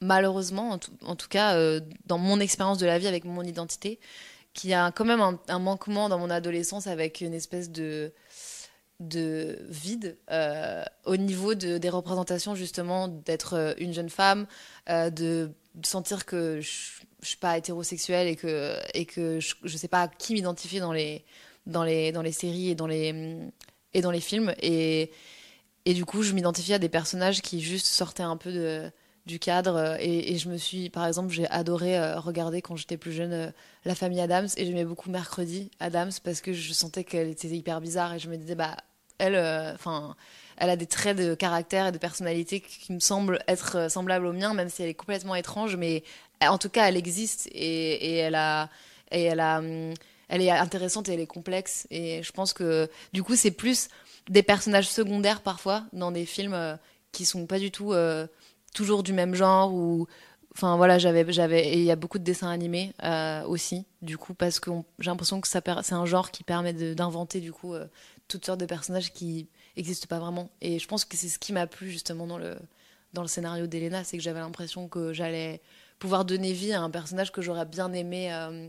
malheureusement, 0.00 0.78
en 1.02 1.16
tout, 1.16 1.28
cas 1.28 1.56
euh, 1.56 1.80
dans 2.06 2.18
mon 2.18 2.40
expérience 2.40 2.78
de 2.78 2.86
la 2.86 2.98
vie 2.98 3.06
avec 3.06 3.24
mon 3.24 3.42
identité, 3.42 3.98
qu'il 4.52 4.70
y 4.70 4.74
a 4.74 4.92
quand 4.92 5.04
même 5.04 5.20
un, 5.48 5.58
manquement 5.58 6.08
dans 6.08 6.18
mon 6.18 6.30
adolescence 6.30 6.86
avec 6.86 7.20
une 7.20 7.34
espèce 7.34 7.70
de 7.70 8.12
de 9.00 9.58
vide 9.68 10.16
euh, 10.30 10.84
au 11.04 11.16
niveau 11.16 11.56
de, 11.56 11.78
des 11.78 11.88
représentations 11.88 12.54
justement 12.54 13.08
d'être 13.08 13.54
euh, 13.54 13.74
une 13.78 13.92
jeune 13.92 14.08
femme, 14.08 14.46
de 14.88 15.50
sentir 15.82 16.24
que 16.26 16.60
je, 16.60 17.02
je 17.20 17.28
suis 17.28 17.36
pas 17.36 17.58
hétérosexuelle 17.58 18.28
et 18.28 18.36
que 18.36 18.76
et 18.94 19.06
que 19.06 19.40
je, 19.40 19.54
je 19.64 19.76
sais 19.76 19.88
pas 19.88 20.02
à 20.02 20.08
qui 20.08 20.34
m'identifier 20.34 20.78
dans 20.78 20.92
les 20.92 21.24
dans 21.66 21.82
les 21.82 22.12
dans 22.12 22.22
les 22.22 22.32
séries 22.32 22.70
et 22.70 22.74
dans 22.74 22.86
les 22.86 23.50
et 23.94 24.00
dans 24.00 24.10
les 24.10 24.20
films. 24.20 24.54
Et 24.60 25.10
et 25.86 25.94
du 25.94 26.04
coup 26.04 26.22
je 26.22 26.32
m'identifiais 26.32 26.76
à 26.76 26.78
des 26.78 26.88
personnages 26.88 27.42
qui 27.42 27.60
juste 27.60 27.86
sortaient 27.86 28.22
un 28.22 28.36
peu 28.36 28.52
de 28.52 28.90
du 29.26 29.38
cadre 29.38 29.76
euh, 29.76 29.96
et, 30.00 30.36
je 30.36 30.48
me 30.48 30.56
suis 30.56 30.90
par 30.90 31.06
exemple 31.06 31.32
j'ai 31.32 31.48
adoré 31.48 31.98
euh, 31.98 32.20
regarder 32.20 32.60
quand 32.60 32.76
j'étais 32.76 32.96
plus 32.96 33.12
jeune 33.12 33.32
euh, 33.32 33.50
la 33.84 33.94
famille 33.94 34.20
Adams 34.20 34.48
et 34.56 34.66
j'aimais 34.66 34.84
beaucoup 34.84 35.10
mercredi 35.10 35.70
Adams 35.80 36.12
parce 36.22 36.40
que 36.40 36.52
je 36.52 36.72
sentais 36.72 37.04
qu'elle 37.04 37.28
était 37.28 37.48
hyper 37.48 37.80
bizarre 37.80 38.14
et 38.14 38.18
je 38.18 38.28
me 38.28 38.36
disais 38.36 38.54
bah 38.54 38.76
elle 39.18 39.36
enfin 39.74 40.16
elle 40.56 40.70
a 40.70 40.76
des 40.76 40.86
traits 40.86 41.16
de 41.16 41.34
caractère 41.34 41.86
et 41.86 41.92
de 41.92 41.98
personnalité 41.98 42.60
qui, 42.60 42.92
me 42.92 43.00
semblent 43.00 43.38
être 43.48 43.90
semblables 43.90 44.26
aux 44.26 44.32
miens 44.32 44.54
même 44.54 44.68
si 44.68 44.82
elle 44.82 44.88
est 44.88 44.94
complètement 44.94 45.34
étrange 45.34 45.76
mais 45.76 46.02
en 46.42 46.58
tout 46.58 46.68
cas 46.68 46.88
elle 46.88 46.96
existe 46.96 47.48
et, 47.52 47.94
et 47.94 48.16
elle 48.16 48.34
a 48.34 48.68
et 49.10 49.22
elle 49.22 49.40
a 49.40 49.58
hum, 49.58 49.94
elle 50.28 50.42
est 50.42 50.50
intéressante 50.50 51.08
et 51.08 51.14
elle 51.14 51.20
est 51.20 51.26
complexe 51.26 51.86
et 51.90 52.22
je 52.22 52.32
pense 52.32 52.52
que 52.52 52.90
du 53.12 53.22
coup 53.22 53.36
c'est 53.36 53.52
plus 53.52 53.88
des 54.28 54.42
personnages 54.42 54.88
secondaires 54.88 55.40
parfois 55.40 55.84
dans 55.92 56.10
des 56.10 56.26
films 56.26 56.78
qui 57.12 57.24
sont 57.24 57.46
pas 57.46 57.58
du 57.58 57.70
tout 57.70 57.94
toujours 58.74 59.02
du 59.02 59.14
même 59.14 59.34
genre 59.34 59.72
ou 59.72 60.06
enfin 60.54 60.76
voilà 60.76 60.98
j'avais 60.98 61.24
j'avais 61.32 61.66
et 61.68 61.78
il 61.78 61.84
y 61.84 61.90
a 61.90 61.96
beaucoup 61.96 62.18
de 62.18 62.24
dessins 62.24 62.50
animés 62.50 62.92
euh, 63.02 63.42
aussi 63.44 63.86
du 64.02 64.18
coup 64.18 64.34
parce 64.34 64.60
que 64.60 64.70
j'ai 65.00 65.10
l'impression 65.10 65.40
que 65.40 65.48
ça 65.48 65.60
c'est 65.82 65.94
un 65.94 66.06
genre 66.06 66.30
qui 66.30 66.44
permet 66.44 66.72
de- 66.74 66.94
d'inventer 66.94 67.40
du 67.40 67.52
coup 67.52 67.74
euh, 67.74 67.86
toutes 68.28 68.44
sortes 68.46 68.60
de 68.60 68.66
personnages 68.66 69.12
qui 69.12 69.48
existent 69.76 70.06
pas 70.08 70.18
vraiment. 70.20 70.50
Et 70.60 70.78
je 70.78 70.86
pense 70.86 71.04
que 71.04 71.16
c'est 71.16 71.28
ce 71.28 71.38
qui 71.38 71.52
m'a 71.52 71.66
plu 71.66 71.90
justement 71.90 72.26
dans 72.26 72.38
le 72.38 72.56
dans 73.14 73.22
le 73.22 73.28
scénario 73.28 73.66
d'Elena 73.66 74.04
c'est 74.04 74.16
que 74.18 74.22
j'avais 74.22 74.40
l'impression 74.40 74.88
que 74.88 75.12
j'allais 75.12 75.60
pouvoir 75.98 76.24
donner 76.24 76.52
vie 76.52 76.72
à 76.72 76.82
un 76.82 76.90
personnage 76.90 77.32
que 77.32 77.42
j'aurais 77.42 77.66
bien 77.66 77.92
aimé 77.92 78.32
euh, 78.32 78.68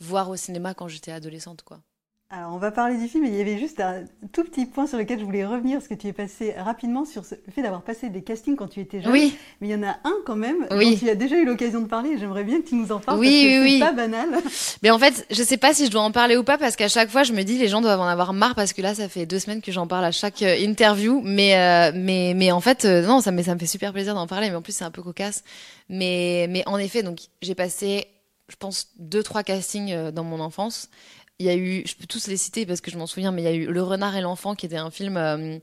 voir 0.00 0.28
au 0.30 0.36
cinéma 0.36 0.74
quand 0.74 0.88
j'étais 0.88 1.12
adolescente 1.12 1.62
quoi 1.62 1.80
Alors, 2.28 2.52
on 2.52 2.58
va 2.58 2.72
parler 2.72 2.96
du 2.98 3.06
film, 3.06 3.24
et 3.24 3.28
il 3.28 3.36
y 3.36 3.40
avait 3.40 3.56
juste 3.56 3.78
un 3.78 4.02
tout 4.32 4.42
petit 4.42 4.66
point 4.66 4.88
sur 4.88 4.98
lequel 4.98 5.20
je 5.20 5.24
voulais 5.24 5.46
revenir, 5.46 5.78
parce 5.78 5.86
que 5.86 5.94
tu 5.94 6.08
es 6.08 6.12
passé 6.12 6.54
rapidement 6.58 7.04
sur 7.04 7.24
ce- 7.24 7.36
le 7.36 7.52
fait 7.52 7.62
d'avoir 7.62 7.82
passé 7.82 8.08
des 8.10 8.20
castings 8.20 8.56
quand 8.56 8.66
tu 8.66 8.80
étais 8.80 9.00
jeune. 9.00 9.12
oui 9.12 9.32
Mais 9.60 9.68
il 9.68 9.70
y 9.70 9.74
en 9.76 9.84
a 9.84 9.92
un 10.02 10.14
quand 10.26 10.34
même 10.34 10.66
Oui. 10.72 10.90
dont 10.90 10.98
tu 10.98 11.08
as 11.08 11.14
déjà 11.14 11.36
eu 11.36 11.44
l'occasion 11.44 11.80
de 11.80 11.86
parler, 11.86 12.10
et 12.10 12.18
j'aimerais 12.18 12.42
bien 12.42 12.60
que 12.60 12.66
tu 12.66 12.74
nous 12.74 12.90
en 12.90 12.98
parles, 12.98 13.20
Oui, 13.20 13.28
parce 13.28 13.54
que 13.54 13.62
oui. 13.62 13.78
pas 13.78 13.92
banal. 13.92 14.28
Mais 14.82 14.90
en 14.90 14.98
fait, 14.98 15.24
je 15.30 15.40
sais 15.44 15.56
pas 15.56 15.72
si 15.72 15.86
je 15.86 15.90
dois 15.92 16.00
en 16.02 16.10
parler 16.10 16.36
ou 16.36 16.42
pas 16.42 16.58
parce 16.58 16.74
qu'à 16.74 16.88
chaque 16.88 17.10
fois, 17.10 17.22
je 17.22 17.32
me 17.32 17.44
dis 17.44 17.58
les 17.58 17.68
gens 17.68 17.80
doivent 17.80 18.00
en 18.00 18.08
avoir 18.08 18.32
marre 18.32 18.56
parce 18.56 18.72
que 18.72 18.82
là, 18.82 18.92
ça 18.96 19.08
fait 19.08 19.24
deux 19.24 19.38
semaines 19.38 19.62
que 19.62 19.70
j'en 19.70 19.86
parle 19.86 20.04
à 20.04 20.10
chaque 20.10 20.42
euh, 20.42 20.56
interview. 20.58 21.20
Mais 21.24 21.54
euh, 21.56 21.92
mais 21.94 22.32
mais 22.34 22.50
en 22.50 22.60
fait, 22.60 22.86
euh, 22.86 23.06
non, 23.06 23.20
ça 23.20 23.30
me 23.30 23.40
ça 23.44 23.54
me 23.54 23.60
fait 23.60 23.66
super 23.66 23.92
plaisir 23.92 24.16
d'en 24.16 24.26
parler. 24.26 24.50
Mais 24.50 24.56
en 24.56 24.62
plus, 24.62 24.72
c'est 24.74 24.84
un 24.84 24.90
peu 24.90 25.00
cocasse. 25.02 25.44
Mais 25.88 26.48
mais 26.50 26.64
en 26.66 26.76
effet, 26.76 27.04
donc 27.04 27.20
j'ai 27.40 27.54
passé, 27.54 28.08
je 28.48 28.56
pense, 28.56 28.88
deux 28.98 29.22
trois 29.22 29.44
castings 29.44 29.92
euh, 29.92 30.10
dans 30.10 30.24
mon 30.24 30.40
enfance. 30.40 30.90
Il 31.38 31.46
y 31.46 31.50
a 31.50 31.56
eu, 31.56 31.82
je 31.86 31.94
peux 31.96 32.06
tous 32.06 32.28
les 32.28 32.36
citer 32.36 32.64
parce 32.64 32.80
que 32.80 32.90
je 32.90 32.96
m'en 32.96 33.06
souviens, 33.06 33.30
mais 33.32 33.42
il 33.42 33.44
y 33.44 33.48
a 33.48 33.52
eu 33.52 33.66
Le 33.66 33.82
Renard 33.82 34.16
et 34.16 34.20
l'enfant 34.22 34.54
qui 34.54 34.66
était 34.66 34.76
un 34.76 34.90
film. 34.90 35.16
euh, 35.16 35.58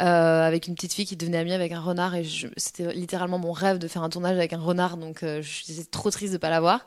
euh, 0.00 0.46
avec 0.46 0.68
une 0.68 0.76
petite 0.76 0.92
fille 0.94 1.06
qui 1.06 1.16
devenait 1.16 1.38
amie 1.38 1.52
avec 1.52 1.72
un 1.72 1.80
renard 1.80 2.14
et 2.14 2.24
c'était 2.56 2.92
littéralement 2.94 3.38
mon 3.38 3.50
rêve 3.50 3.78
de 3.78 3.88
faire 3.88 4.04
un 4.04 4.08
tournage 4.08 4.36
avec 4.36 4.52
un 4.52 4.60
renard 4.60 4.96
donc 4.96 5.24
euh, 5.24 5.42
j'étais 5.42 5.82
trop 5.82 6.08
triste 6.12 6.32
de 6.32 6.38
pas 6.38 6.50
l'avoir 6.50 6.86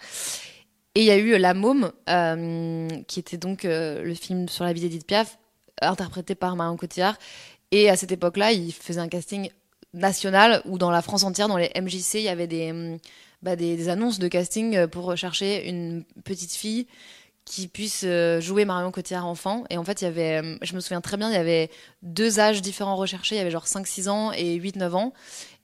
et 0.96 1.02
il 1.02 1.06
y 1.06 1.12
a 1.12 1.18
eu 1.18 1.38
La 1.38 1.54
Môme, 1.54 1.92
euh, 2.10 2.88
qui 3.08 3.20
était 3.20 3.36
donc 3.38 3.64
le 3.64 4.14
film 4.14 4.48
sur 4.48 4.64
la 4.64 4.72
vie 4.74 4.82
d'Edith 4.82 5.06
Piaf, 5.06 5.40
interprété 5.82 6.36
par 6.36 6.58
Marion 6.58 6.76
Cotillard. 6.76 7.18
Et 7.72 7.90
à 7.90 7.96
cette 7.96 8.12
époque-là, 8.12 8.52
il 8.52 8.74
faisait 8.74 9.00
un 9.00 9.08
casting 9.08 9.50
national 9.94 10.62
où 10.66 10.78
dans 10.78 10.92
la 10.92 11.02
France 11.02 11.24
entière, 11.24 11.48
dans 11.48 11.56
les 11.56 11.72
MJC, 11.80 12.16
il 12.16 12.24
y 12.24 12.28
avait 12.28 12.72
hum, 12.72 12.98
bah, 13.42 13.56
des, 13.56 13.78
des 13.78 13.88
annonces 13.88 14.20
de 14.20 14.28
casting 14.28 14.86
pour 14.88 15.06
rechercher 15.06 15.70
une 15.70 16.04
petite 16.26 16.52
fille 16.52 16.88
qui 17.52 17.68
puisse 17.68 18.04
euh, 18.06 18.40
jouer 18.40 18.64
Marion 18.64 18.92
Cotillard 18.92 19.28
enfant. 19.28 19.66
Et 19.70 19.78
en 19.78 19.84
fait, 19.84 20.02
il 20.02 20.06
y 20.06 20.08
avait, 20.08 20.42
euh, 20.42 20.56
je 20.62 20.74
me 20.74 20.80
souviens 20.80 21.02
très 21.02 21.18
bien, 21.18 21.30
il 21.30 21.34
y 21.34 21.38
avait 21.38 21.70
deux 22.02 22.40
âges 22.40 22.62
différents 22.62 22.96
recherchés. 22.96 23.36
Il 23.36 23.40
y 23.40 23.42
avait 23.42 23.52
genre 23.52 23.66
5-6 23.66 24.08
ans 24.08 24.32
et 24.32 24.58
8-9 24.58 24.94
ans. 24.94 25.14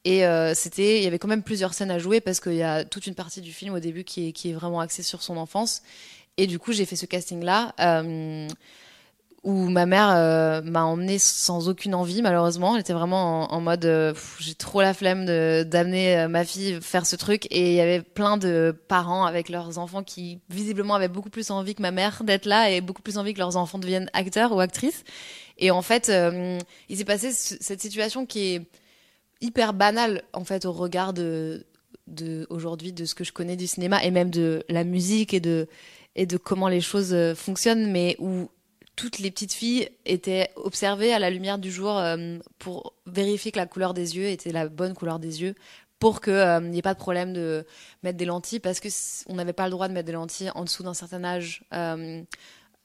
Et 0.04 0.26
euh, 0.26 0.54
c'était, 0.54 0.98
il 0.98 1.04
y 1.04 1.08
avait 1.08 1.18
quand 1.18 1.30
même 1.30 1.44
plusieurs 1.44 1.74
scènes 1.74 1.90
à 1.90 1.98
jouer 1.98 2.20
parce 2.20 2.42
qu'il 2.42 2.56
y 2.56 2.62
a 2.62 2.84
toute 2.84 3.08
une 3.08 3.16
partie 3.16 3.40
du 3.40 3.54
film 3.54 3.74
au 3.74 3.80
début 3.80 4.04
qui 4.04 4.28
est, 4.28 4.32
qui 4.34 4.50
est 4.50 4.54
vraiment 4.54 4.82
axée 4.82 5.02
sur 5.02 5.22
son 5.24 5.38
enfance. 5.38 5.82
Et 6.36 6.46
du 6.46 6.60
coup, 6.60 6.74
j'ai 6.74 6.86
fait 6.86 6.98
ce 6.98 7.06
casting-là. 7.06 7.74
Où 9.48 9.70
ma 9.70 9.86
mère 9.86 10.10
euh, 10.10 10.62
m'a 10.62 10.84
emmenée 10.84 11.20
sans 11.20 11.70
aucune 11.70 11.96
envie 11.96 12.22
malheureusement. 12.22 12.76
Elle 12.76 12.82
était 12.82 12.92
vraiment 12.92 13.50
en, 13.54 13.62
mode 13.62 13.86
euh, 13.86 14.14
j'ai 14.40 14.56
trop 14.56 14.82
la 14.82 14.94
flemme 14.94 15.26
d'amener 15.26 16.18
euh, 16.18 16.28
ma 16.28 16.44
fille 16.44 16.80
faire 16.82 17.06
ce 17.06 17.16
truc. 17.16 17.48
Et 17.50 17.70
il 17.70 17.76
y 17.76 17.80
avait 17.80 18.02
plein 18.02 18.36
de 18.36 18.76
parents 18.90 19.24
avec 19.24 19.48
leurs 19.48 19.78
enfants 19.78 20.04
qui 20.04 20.42
visiblement 20.50 20.96
avaient 20.96 21.08
beaucoup 21.08 21.30
plus 21.30 21.50
envie 21.50 21.76
que 21.76 21.82
ma 21.82 21.92
mère 21.92 22.24
d'être 22.26 22.46
là 22.46 22.70
et 22.70 22.82
beaucoup 22.82 23.02
plus 23.02 23.18
envie 23.18 23.34
que 23.34 23.40
leurs 23.40 23.56
enfants 23.56 23.80
deviennent 23.80 24.10
acteurs 24.12 24.52
ou 24.52 24.60
actrices. 24.60 25.06
Et 25.58 25.72
en 25.72 25.82
fait 25.82 26.12
il 26.90 26.98
s'est 26.98 27.06
passé 27.06 27.32
ce- 27.32 27.56
cette 27.62 27.80
situation 27.82 28.26
qui 28.26 28.56
est 28.56 28.62
hyper 29.40 29.74
banale 29.74 30.24
en 30.34 30.44
fait 30.44 30.66
au 30.66 30.74
regard 30.74 31.14
de 31.14 31.66
de 32.08 32.46
aujourd'hui 32.50 32.92
de 32.92 33.06
ce 33.06 33.16
que 33.16 33.24
je 33.24 33.32
connais 33.32 33.56
du 33.56 33.66
cinéma 33.68 34.04
et 34.04 34.12
même 34.12 34.30
de 34.30 34.62
la 34.68 34.84
musique 34.84 35.34
et 35.34 35.40
de 35.40 35.68
et 36.18 36.26
de 36.26 36.36
comment 36.36 36.68
les 36.68 36.82
choses 36.82 37.16
fonctionnent 37.36 37.90
mais 37.90 38.18
où 38.20 38.50
toutes 38.98 39.20
les 39.20 39.32
petites 39.32 39.54
filles 39.54 39.90
étaient 40.06 40.50
observées 40.56 41.14
à 41.14 41.20
la 41.20 41.30
lumière 41.30 41.60
du 41.60 41.72
jour 41.72 41.98
euh, 41.98 42.40
pour 42.60 42.94
vérifier 43.06 43.52
que 43.54 43.58
la 43.58 43.68
couleur 43.68 43.94
des 43.94 44.18
yeux 44.18 44.26
était 44.26 44.52
la 44.52 44.68
bonne 44.68 44.94
couleur 44.96 45.20
des 45.20 45.42
yeux 45.42 45.56
pour 46.00 46.20
que 46.20 46.32
euh, 46.32 46.60
n'y 46.60 46.80
ait 46.80 46.82
pas 46.82 46.96
de 46.96 47.00
problème 47.00 47.32
de 47.32 47.66
mettre 48.04 48.18
des 48.18 48.26
lentilles 48.26 48.60
parce 48.60 48.80
que 48.80 48.90
on 49.28 49.36
n'avait 49.36 49.54
pas 49.54 49.66
le 49.66 49.72
droit 49.72 49.88
de 49.88 49.94
mettre 49.94 50.08
des 50.08 50.14
lentilles 50.14 50.52
en 50.56 50.64
dessous 50.64 50.84
d'un 50.84 50.96
certain 50.96 51.24
âge 51.24 51.64
euh, 51.74 52.24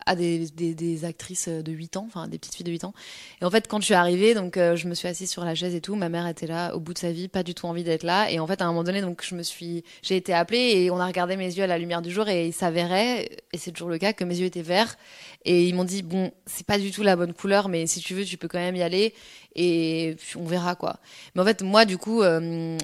à 0.07 0.17
des, 0.17 1.05
actrices 1.05 1.49
de 1.49 1.73
8 1.73 1.97
ans, 1.97 2.05
enfin 2.07 2.29
des 2.29 2.39
petites 2.39 2.55
filles 2.55 2.65
de 2.65 2.71
8 2.71 2.85
ans. 2.85 2.95
Et 3.41 3.45
en 3.45 3.51
fait, 3.51 3.69
quand 3.69 3.81
je 3.81 3.87
suis 3.87 3.95
arrivée, 3.95 4.35
donc 4.35 4.57
euh, 4.57 4.77
je 4.77 4.89
me 4.89 4.95
suis 4.95 5.09
assise 5.09 5.31
sur 5.31 5.45
la 5.45 5.55
chaise 5.55 5.75
et 5.75 5.81
tout, 5.81 5.95
ma 5.95 6.09
mère 6.09 6.27
était 6.27 6.47
là 6.47 6.75
au 6.75 6.81
bout 6.81 6.95
de 6.95 6.99
sa 6.99 7.13
vie, 7.13 7.29
pas 7.29 7.43
du 7.43 7.55
tout 7.55 7.67
envie 7.67 7.85
d'être 7.85 8.03
là. 8.03 8.31
Et 8.31 8.39
en 8.41 8.47
fait, 8.47 8.61
à 8.63 8.65
un 8.65 8.69
moment 8.69 8.85
donné, 8.85 9.01
donc 9.01 9.25
je 9.27 9.35
me 9.35 9.43
suis, 9.43 9.85
j'ai 10.03 10.17
été 10.17 10.35
appelée 10.35 10.83
et 10.83 10.91
on 10.91 10.99
a 10.99 11.07
regardé 11.07 11.37
mes 11.37 11.47
yeux 11.47 11.65
à 11.65 11.67
la 11.67 11.79
lumière 11.79 12.03
du 12.03 12.11
jour 12.11 12.29
et 12.29 12.49
il 12.49 12.53
s'avérait, 12.53 13.29
et 13.53 13.59
c'est 13.59 13.73
toujours 13.73 13.89
le 13.89 13.99
cas, 13.99 14.13
que 14.13 14.25
mes 14.25 14.39
yeux 14.39 14.47
étaient 14.47 14.63
verts. 14.63 14.97
Et 15.45 15.67
ils 15.67 15.75
m'ont 15.75 15.85
dit 15.85 16.03
bon, 16.03 16.33
c'est 16.47 16.67
pas 16.67 16.79
du 16.79 16.91
tout 16.91 17.03
la 17.03 17.17
bonne 17.17 17.35
couleur, 17.35 17.69
mais 17.69 17.87
si 17.87 18.01
tu 18.01 18.15
veux, 18.15 18.25
tu 18.25 18.37
peux 18.37 18.49
quand 18.49 18.59
même 18.59 18.77
y 18.77 18.83
aller 18.83 19.15
et 19.55 20.17
on 20.37 20.45
verra 20.45 20.75
quoi. 20.75 20.99
Mais 21.35 21.43
en 21.43 21.45
fait, 21.45 21.63
moi, 21.63 21.85
du 21.85 21.99
coup, 21.99 22.23
euh, 22.23 22.79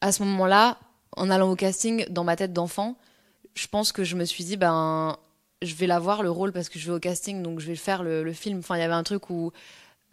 à 0.00 0.12
ce 0.12 0.22
moment-là, 0.22 0.78
en 1.16 1.30
allant 1.30 1.50
au 1.50 1.56
casting, 1.56 2.06
dans 2.10 2.24
ma 2.24 2.36
tête 2.36 2.52
d'enfant, 2.52 2.96
je 3.54 3.66
pense 3.68 3.92
que 3.92 4.04
je 4.04 4.16
me 4.16 4.24
suis 4.24 4.44
dit 4.44 4.56
ben 4.56 5.16
je 5.62 5.74
vais 5.74 5.86
l'avoir 5.86 6.22
le 6.22 6.30
rôle 6.30 6.52
parce 6.52 6.68
que 6.68 6.78
je 6.78 6.86
vais 6.86 6.96
au 6.96 7.00
casting 7.00 7.42
donc 7.42 7.60
je 7.60 7.66
vais 7.66 7.76
faire 7.76 8.02
le, 8.02 8.22
le 8.22 8.32
film. 8.32 8.58
Enfin 8.58 8.76
il 8.76 8.80
y 8.80 8.84
avait 8.84 8.94
un 8.94 9.02
truc 9.02 9.30
où 9.30 9.52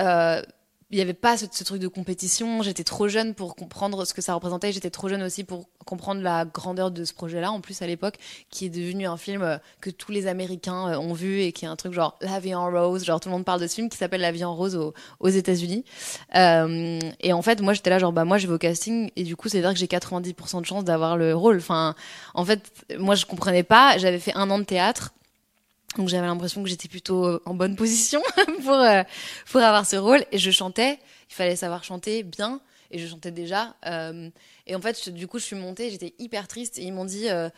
euh, 0.02 0.42
il 0.92 0.96
n'y 0.96 1.02
avait 1.02 1.14
pas 1.14 1.38
ce, 1.38 1.46
ce 1.50 1.64
truc 1.64 1.82
de 1.82 1.88
compétition. 1.88 2.62
J'étais 2.62 2.84
trop 2.84 3.08
jeune 3.08 3.34
pour 3.34 3.56
comprendre 3.56 4.04
ce 4.04 4.14
que 4.14 4.22
ça 4.22 4.34
représentait. 4.34 4.74
J'étais 4.74 4.90
trop 4.90 5.08
jeune 5.08 5.24
aussi 5.24 5.46
pour 5.46 5.70
comprendre 5.86 6.22
la 6.22 6.44
grandeur 6.44 6.92
de 6.92 7.06
ce 7.06 7.14
projet 7.14 7.40
là 7.40 7.52
en 7.52 7.62
plus 7.62 7.82
à 7.82 7.88
l'époque 7.88 8.16
qui 8.50 8.66
est 8.66 8.70
devenu 8.70 9.08
un 9.08 9.18
film 9.18 9.42
euh, 9.42 9.58
que 9.80 9.90
tous 9.90 10.12
les 10.12 10.28
américains 10.28 10.90
euh, 10.90 10.98
ont 10.98 11.14
vu 11.14 11.42
et 11.42 11.54
qui 11.54 11.64
est 11.64 11.70
un 11.70 11.78
truc 11.78 11.94
genre 11.94 12.18
La 12.22 12.42
vie 12.42 12.54
en 12.54 12.70
rose. 12.70 13.06
Genre 13.06 13.22
tout 13.22 13.30
le 13.30 13.36
monde 13.36 13.46
parle 13.46 13.62
de 13.62 13.68
ce 13.68 13.76
film 13.76 13.90
qui 13.90 13.98
s'appelle 13.98 14.22
La 14.22 14.34
vie 14.34 14.44
en 14.44 14.54
rose 14.54 14.76
aux, 14.76 14.94
aux 15.22 15.30
États-Unis. 15.30 15.86
Euh, 16.36 17.00
et 17.22 17.32
en 17.32 17.42
fait 17.42 17.62
moi 17.62 17.74
j'étais 17.74 17.90
là 17.90 17.98
genre 17.98 18.12
bah 18.12 18.26
moi 18.26 18.38
je 18.38 18.48
vais 18.48 18.54
au 18.54 18.60
casting 18.60 19.12
et 19.16 19.24
du 19.24 19.38
coup 19.38 19.48
c'est 19.48 19.60
à 19.60 19.62
dire 19.62 19.74
que 19.74 19.80
j'ai 19.80 19.88
90% 19.88 20.60
de 20.60 20.66
chance 20.66 20.84
d'avoir 20.84 21.16
le 21.16 21.34
rôle. 21.34 21.58
Enfin 21.58 21.96
en 22.34 22.44
fait 22.44 22.70
moi 23.00 23.16
je 23.16 23.26
comprenais 23.26 23.64
pas. 23.64 23.98
J'avais 23.98 24.20
fait 24.20 24.36
un 24.36 24.50
an 24.50 24.60
de 24.60 24.66
théâtre 24.66 25.14
donc 25.98 26.10
j'avais 26.10 26.28
l'impression 26.28 26.64
que 26.64 26.70
j'étais 26.70 26.88
plutôt 26.88 27.26
euh, 27.26 27.42
en 27.46 27.54
bonne 27.54 27.76
position 27.76 28.22
pour 28.64 28.74
euh, 28.74 29.04
pour 29.50 29.62
avoir 29.62 29.86
ce 29.86 29.96
rôle 29.96 30.24
et 30.32 30.38
je 30.38 30.52
chantais. 30.52 31.00
Il 31.30 31.34
fallait 31.34 31.56
savoir 31.56 31.84
chanter 31.84 32.24
bien 32.24 32.62
et 32.92 33.00
je 33.00 33.08
chantais 33.08 33.32
déjà. 33.32 33.76
Euh, 33.86 34.30
et 34.68 34.76
en 34.76 34.82
fait, 34.82 35.10
du 35.10 35.28
coup, 35.28 35.40
je 35.40 35.46
suis 35.46 35.56
montée, 35.56 35.90
j'étais 35.90 36.14
hyper 36.20 36.48
triste 36.48 36.78
et 36.78 36.84
ils 36.84 36.94
m'ont 36.94 37.06
dit 37.06 37.30
euh, 37.30 37.50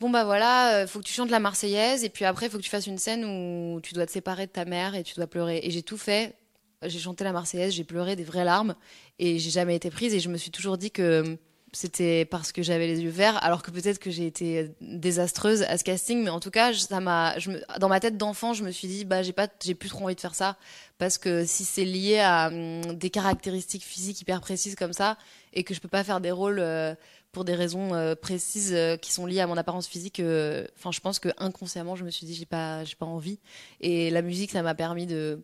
bon 0.00 0.10
bah 0.10 0.24
voilà, 0.24 0.86
faut 0.86 0.98
que 0.98 1.04
tu 1.04 1.12
chantes 1.12 1.30
la 1.30 1.40
Marseillaise 1.40 2.04
et 2.04 2.08
puis 2.08 2.24
après 2.24 2.48
faut 2.48 2.58
que 2.58 2.62
tu 2.62 2.70
fasses 2.70 2.86
une 2.86 2.98
scène 2.98 3.24
où 3.24 3.80
tu 3.80 3.94
dois 3.94 4.06
te 4.06 4.12
séparer 4.12 4.46
de 4.46 4.52
ta 4.52 4.64
mère 4.64 4.94
et 4.94 5.02
tu 5.02 5.14
dois 5.14 5.26
pleurer. 5.26 5.60
Et 5.62 5.70
j'ai 5.70 5.82
tout 5.82 5.98
fait. 5.98 6.34
J'ai 6.82 6.98
chanté 6.98 7.24
la 7.24 7.32
Marseillaise, 7.32 7.72
j'ai 7.72 7.84
pleuré 7.84 8.16
des 8.16 8.24
vraies 8.24 8.44
larmes 8.44 8.74
et 9.18 9.38
j'ai 9.38 9.50
jamais 9.50 9.74
été 9.74 9.90
prise 9.90 10.14
et 10.14 10.20
je 10.20 10.28
me 10.28 10.36
suis 10.36 10.50
toujours 10.50 10.76
dit 10.76 10.90
que 10.90 11.38
c'était 11.76 12.24
parce 12.24 12.52
que 12.52 12.62
j'avais 12.62 12.86
les 12.86 13.02
yeux 13.02 13.10
verts, 13.10 13.42
alors 13.44 13.62
que 13.62 13.70
peut-être 13.70 13.98
que 13.98 14.10
j'ai 14.10 14.26
été 14.26 14.70
désastreuse 14.80 15.62
à 15.64 15.76
ce 15.76 15.84
casting, 15.84 16.24
mais 16.24 16.30
en 16.30 16.40
tout 16.40 16.50
cas, 16.50 16.72
ça 16.72 17.00
m'a, 17.00 17.34
dans 17.78 17.90
ma 17.90 18.00
tête 18.00 18.16
d'enfant, 18.16 18.54
je 18.54 18.64
me 18.64 18.70
suis 18.70 18.88
dit, 18.88 19.04
bah, 19.04 19.22
j'ai 19.22 19.34
pas, 19.34 19.46
j'ai 19.62 19.74
plus 19.74 19.90
trop 19.90 20.04
envie 20.04 20.14
de 20.14 20.20
faire 20.20 20.34
ça, 20.34 20.56
parce 20.96 21.18
que 21.18 21.44
si 21.44 21.64
c'est 21.64 21.84
lié 21.84 22.18
à 22.18 22.48
hum, 22.48 22.94
des 22.94 23.10
caractéristiques 23.10 23.84
physiques 23.84 24.22
hyper 24.22 24.40
précises 24.40 24.74
comme 24.74 24.94
ça, 24.94 25.18
et 25.52 25.64
que 25.64 25.74
je 25.74 25.80
peux 25.80 25.88
pas 25.88 26.02
faire 26.02 26.22
des 26.22 26.30
rôles 26.30 26.60
euh, 26.60 26.94
pour 27.30 27.44
des 27.44 27.54
raisons 27.54 27.92
euh, 27.92 28.14
précises 28.14 28.72
euh, 28.72 28.96
qui 28.96 29.12
sont 29.12 29.26
liées 29.26 29.40
à 29.40 29.46
mon 29.46 29.58
apparence 29.58 29.86
physique, 29.86 30.20
euh, 30.20 30.66
enfin, 30.78 30.92
je 30.92 31.00
pense 31.00 31.18
que 31.18 31.28
inconsciemment, 31.36 31.94
je 31.94 32.04
me 32.04 32.10
suis 32.10 32.24
dit, 32.26 32.34
j'ai 32.34 32.46
pas, 32.46 32.84
j'ai 32.84 32.96
pas 32.96 33.04
envie, 33.04 33.38
et 33.82 34.08
la 34.08 34.22
musique, 34.22 34.50
ça 34.50 34.62
m'a 34.62 34.74
permis 34.74 35.04
de, 35.04 35.42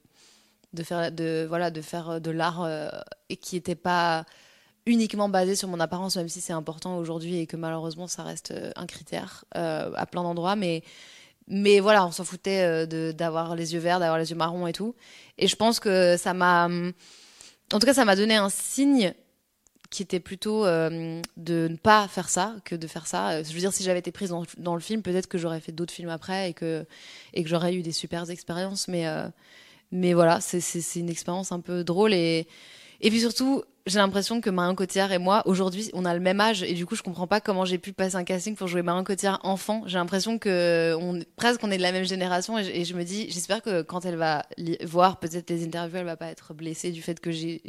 de 0.72 0.82
faire, 0.82 1.12
de, 1.12 1.44
voilà, 1.46 1.70
de 1.70 1.82
faire 1.82 2.22
de 2.22 2.30
l'art 2.30 2.62
euh, 2.62 2.88
et 3.28 3.36
qui 3.36 3.56
était 3.56 3.74
pas 3.74 4.24
uniquement 4.86 5.28
basé 5.28 5.54
sur 5.54 5.68
mon 5.68 5.80
apparence, 5.80 6.16
même 6.16 6.28
si 6.28 6.40
c'est 6.40 6.52
important 6.52 6.96
aujourd'hui 6.98 7.38
et 7.38 7.46
que 7.46 7.56
malheureusement 7.56 8.08
ça 8.08 8.22
reste 8.24 8.50
euh, 8.50 8.70
un 8.76 8.86
critère 8.86 9.44
euh, 9.56 9.92
à 9.94 10.06
plein 10.06 10.22
d'endroits. 10.22 10.56
Mais, 10.56 10.82
mais 11.48 11.80
voilà, 11.80 12.06
on 12.06 12.10
s'en 12.12 12.24
foutait 12.24 12.86
euh, 12.88 13.12
d'avoir 13.12 13.54
les 13.54 13.74
yeux 13.74 13.80
verts, 13.80 14.00
d'avoir 14.00 14.18
les 14.18 14.30
yeux 14.30 14.36
marrons 14.36 14.66
et 14.66 14.72
tout. 14.72 14.94
Et 15.38 15.46
je 15.48 15.56
pense 15.56 15.78
que 15.80 16.16
ça 16.16 16.34
m'a. 16.34 16.68
En 17.72 17.78
tout 17.78 17.86
cas, 17.86 17.94
ça 17.94 18.04
m'a 18.04 18.16
donné 18.16 18.34
un 18.36 18.50
signe 18.50 19.14
qui 19.90 20.02
était 20.02 20.20
plutôt 20.20 20.64
euh, 20.64 21.20
de 21.36 21.68
ne 21.70 21.76
pas 21.76 22.08
faire 22.08 22.28
ça 22.30 22.56
que 22.64 22.74
de 22.74 22.86
faire 22.86 23.06
ça. 23.06 23.30
Euh, 23.32 23.44
Je 23.44 23.52
veux 23.52 23.60
dire, 23.60 23.72
si 23.72 23.82
j'avais 23.84 23.98
été 23.98 24.10
prise 24.10 24.30
dans, 24.30 24.44
dans 24.58 24.74
le 24.74 24.80
film, 24.80 25.02
peut-être 25.02 25.26
que 25.26 25.36
j'aurais 25.38 25.60
fait 25.60 25.72
d'autres 25.72 25.92
films 25.92 26.08
après 26.08 26.50
et 26.50 26.54
que, 26.54 26.86
et 27.34 27.42
que 27.42 27.48
j'aurais 27.48 27.74
eu 27.74 27.82
des 27.82 27.92
super 27.92 28.28
expériences. 28.30 28.88
Mais, 28.88 29.06
euh, 29.06 29.28
mais 29.90 30.14
voilà, 30.14 30.40
c'est 30.40 30.60
c'est- 30.60 30.80
c'est 30.80 31.00
une 31.00 31.10
expérience 31.10 31.52
un 31.52 31.60
peu 31.60 31.84
drôle 31.84 32.14
et. 32.14 32.48
Et 33.02 33.10
puis 33.10 33.20
surtout, 33.20 33.64
j'ai 33.84 33.98
l'impression 33.98 34.40
que 34.40 34.48
Marion 34.48 34.76
Cotillard 34.76 35.10
et 35.12 35.18
moi, 35.18 35.42
aujourd'hui, 35.46 35.90
on 35.92 36.04
a 36.04 36.14
le 36.14 36.20
même 36.20 36.40
âge 36.40 36.62
et 36.62 36.72
du 36.72 36.86
coup, 36.86 36.94
je 36.94 37.02
comprends 37.02 37.26
pas 37.26 37.40
comment 37.40 37.64
j'ai 37.64 37.78
pu 37.78 37.92
passer 37.92 38.14
un 38.14 38.22
casting 38.22 38.54
pour 38.54 38.68
jouer 38.68 38.82
Marion 38.82 39.02
Cotillard 39.02 39.40
enfant. 39.42 39.82
J'ai 39.86 39.98
l'impression 39.98 40.38
que 40.38 40.96
on, 41.00 41.20
presque 41.36 41.62
on 41.64 41.70
est 41.72 41.78
de 41.78 41.82
la 41.82 41.90
même 41.90 42.04
génération 42.04 42.56
et 42.58 42.84
je, 42.84 42.94
me 42.94 43.02
dis, 43.02 43.28
j'espère 43.28 43.60
que 43.60 43.82
quand 43.82 44.04
elle 44.04 44.16
va 44.16 44.44
voir 44.84 45.18
peut-être 45.18 45.50
les 45.50 45.64
interviews, 45.64 45.98
elle 45.98 46.04
va 46.04 46.16
pas 46.16 46.28
être 46.28 46.54
blessée 46.54 46.92
du 46.92 47.02
fait 47.02 47.18
que 47.18 47.32
j'ai 47.32 47.60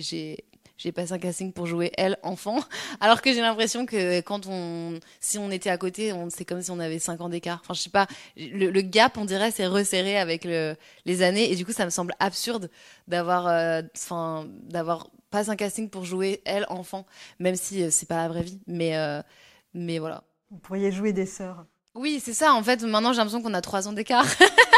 j'ai 0.84 0.92
passé 0.92 1.14
un 1.14 1.20
casting 1.20 1.54
pour 1.54 1.66
jouer 1.66 1.92
elle 1.98 2.18
enfant, 2.24 2.60
alors 3.00 3.22
que 3.22 3.32
j'ai 3.32 3.42
l'impression 3.42 3.86
que 3.86 4.20
quand 4.22 4.48
on, 4.48 5.00
si 5.20 5.38
on 5.38 5.50
était 5.52 5.70
à 5.70 5.78
côté, 5.78 6.14
on, 6.14 6.30
c'est 6.30 6.46
comme 6.46 6.62
si 6.62 6.72
on 6.72 6.80
avait 6.80 7.00
5 7.00 7.22
ans 7.22 7.30
d'écart. 7.30 7.60
Enfin, 7.64 7.74
je 7.74 7.82
sais 7.82 7.90
pas, 7.90 8.08
le, 8.36 8.70
le 8.70 8.82
gap, 8.82 9.18
on 9.18 9.26
dirait, 9.26 9.52
c'est 9.52 9.68
resserré 9.68 10.18
avec 10.18 10.44
le, 10.44 10.76
les 11.06 11.22
années, 11.22 11.52
et 11.52 11.56
du 11.56 11.66
coup, 11.66 11.72
ça 11.72 11.86
me 11.86 11.90
semble 11.90 12.14
absurde 12.20 12.70
d'avoir, 13.08 13.48
euh, 13.48 13.82
enfin, 13.96 14.48
d'avoir 14.64 15.08
pas 15.34 15.50
un 15.50 15.56
casting 15.56 15.90
pour 15.90 16.06
jouer 16.06 16.42
elle 16.46 16.66
enfant, 16.70 17.08
même 17.40 17.56
si 17.56 17.82
euh, 17.82 17.90
c'est 17.90 18.08
pas 18.08 18.18
la 18.18 18.28
vraie 18.28 18.44
vie, 18.44 18.62
mais, 18.68 18.96
euh, 18.96 19.22
mais 19.74 19.98
voilà. 19.98 20.24
Vous 20.52 20.60
pourriez 20.60 20.92
jouer 20.92 21.12
des 21.12 21.26
sœurs. 21.26 21.66
Oui, 21.96 22.22
c'est 22.24 22.34
ça. 22.34 22.54
En 22.54 22.62
fait, 22.62 22.84
maintenant, 22.84 23.14
j'ai 23.14 23.18
l'impression 23.18 23.42
qu'on 23.42 23.56
a 23.56 23.62
3 23.62 23.88
ans 23.88 23.94
d'écart. 23.94 24.28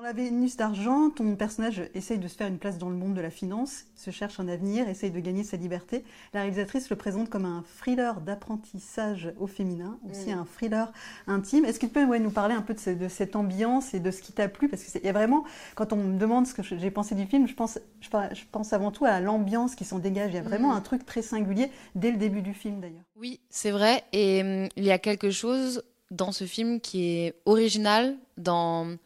Dans 0.00 0.06
la 0.06 0.12
Vénus 0.14 0.56
d'argent, 0.56 1.10
ton 1.10 1.36
personnage 1.36 1.82
essaye 1.92 2.16
de 2.16 2.26
se 2.26 2.34
faire 2.34 2.46
une 2.48 2.56
place 2.56 2.78
dans 2.78 2.88
le 2.88 2.96
monde 2.96 3.12
de 3.12 3.20
la 3.20 3.28
finance, 3.28 3.84
se 3.96 4.10
cherche 4.10 4.40
un 4.40 4.48
avenir, 4.48 4.88
essaye 4.88 5.10
de 5.10 5.20
gagner 5.20 5.44
sa 5.44 5.58
liberté. 5.58 6.04
La 6.32 6.40
réalisatrice 6.40 6.88
le 6.88 6.96
présente 6.96 7.28
comme 7.28 7.44
un 7.44 7.64
thriller 7.76 8.22
d'apprentissage 8.22 9.30
au 9.38 9.46
féminin, 9.46 9.98
aussi 10.10 10.30
Mm. 10.34 10.38
un 10.38 10.44
thriller 10.46 10.90
intime. 11.26 11.66
Est-ce 11.66 11.78
que 11.78 11.84
tu 11.84 11.92
peux 11.92 12.04
ouais, 12.06 12.18
nous 12.18 12.30
parler 12.30 12.54
un 12.54 12.62
peu 12.62 12.72
de, 12.72 12.78
ce- 12.80 12.88
de 12.88 13.08
cette 13.08 13.36
ambiance 13.36 13.92
et 13.92 14.00
de 14.00 14.10
ce 14.10 14.22
qui 14.22 14.32
t'a 14.32 14.48
plu? 14.48 14.70
Parce 14.70 14.82
qu'il 14.84 15.04
y 15.04 15.08
a 15.08 15.12
vraiment, 15.12 15.44
quand 15.74 15.92
on 15.92 15.96
me 15.96 16.18
demande 16.18 16.46
ce 16.46 16.54
que 16.54 16.62
j'ai 16.62 16.90
pensé 16.90 17.14
du 17.14 17.26
film, 17.26 17.46
je 17.46 17.54
pense, 17.54 17.78
je, 18.00 18.08
pa- 18.08 18.32
je 18.32 18.44
pense 18.50 18.72
avant 18.72 18.92
tout 18.92 19.04
à 19.04 19.20
l'ambiance 19.20 19.74
qui 19.74 19.84
s'en 19.84 19.98
dégage. 19.98 20.30
Il 20.32 20.36
y 20.36 20.38
a 20.38 20.42
vraiment 20.42 20.72
Mm. 20.72 20.76
un 20.76 20.80
truc 20.80 21.04
très 21.04 21.20
singulier 21.20 21.70
dès 21.94 22.10
le 22.10 22.16
début 22.16 22.40
du 22.40 22.54
film 22.54 22.80
d'ailleurs. 22.80 23.04
Oui, 23.16 23.38
c'est 23.50 23.70
vrai. 23.70 24.02
Et 24.14 24.40
hum, 24.42 24.68
il 24.76 24.84
y 24.84 24.92
a 24.92 24.98
quelque 24.98 25.30
chose 25.30 25.82
dans 26.10 26.32
ce 26.32 26.44
film 26.44 26.80
qui 26.80 27.04
est 27.18 27.34
original 27.44 28.16
dans 28.38 28.96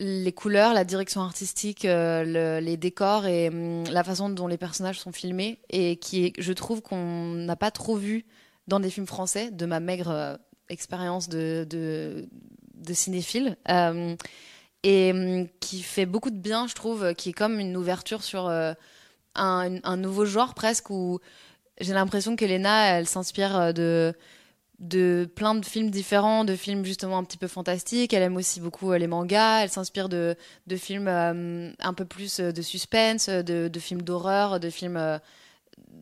les 0.00 0.32
couleurs, 0.32 0.74
la 0.74 0.84
direction 0.84 1.22
artistique, 1.22 1.84
euh, 1.84 2.22
le- 2.24 2.64
les 2.64 2.76
décors 2.76 3.26
et 3.26 3.48
hum, 3.48 3.84
la 3.90 4.04
façon 4.04 4.28
dont 4.30 4.46
les 4.46 4.56
personnages 4.58 4.98
sont 5.00 5.12
filmés 5.12 5.58
et 5.70 5.96
qui 5.96 6.26
est, 6.26 6.32
je 6.38 6.52
trouve 6.52 6.82
qu'on 6.82 7.32
n'a 7.34 7.56
pas 7.56 7.70
trop 7.70 7.96
vu 7.96 8.24
dans 8.68 8.80
des 8.80 8.90
films 8.90 9.06
français 9.06 9.50
de 9.50 9.66
ma 9.66 9.80
maigre 9.80 10.10
euh, 10.10 10.36
expérience 10.68 11.28
de, 11.28 11.66
cinéphile. 12.92 13.56
Euh, 13.68 14.14
et 14.84 15.10
hum, 15.12 15.48
qui 15.60 15.82
fait 15.82 16.06
beaucoup 16.06 16.30
de 16.30 16.38
bien, 16.38 16.68
je 16.68 16.74
trouve, 16.74 17.14
qui 17.14 17.30
est 17.30 17.32
comme 17.34 17.58
une 17.58 17.76
ouverture 17.76 18.22
sur 18.22 18.48
un, 18.48 18.74
un 19.34 19.96
nouveau 19.96 20.24
genre 20.24 20.54
presque 20.54 20.90
où 20.90 21.18
j'ai 21.80 21.92
l'impression 21.92 22.36
qu'Elena, 22.36 22.98
elle 22.98 23.08
s'inspire 23.08 23.74
de 23.74 24.14
de 24.78 25.28
plein 25.34 25.54
de 25.54 25.64
films 25.64 25.90
différents, 25.90 26.44
de 26.44 26.54
films 26.54 26.84
justement 26.84 27.18
un 27.18 27.24
petit 27.24 27.38
peu 27.38 27.48
fantastiques. 27.48 28.12
Elle 28.12 28.22
aime 28.22 28.36
aussi 28.36 28.60
beaucoup 28.60 28.92
les 28.92 29.06
mangas. 29.06 29.62
Elle 29.62 29.70
s'inspire 29.70 30.08
de, 30.08 30.36
de 30.66 30.76
films 30.76 31.08
un 31.08 31.94
peu 31.94 32.04
plus 32.04 32.40
de 32.40 32.62
suspense, 32.62 33.28
de, 33.28 33.78
films 33.78 34.02
d'horreur, 34.02 34.60
de 34.60 34.70
films 34.70 35.20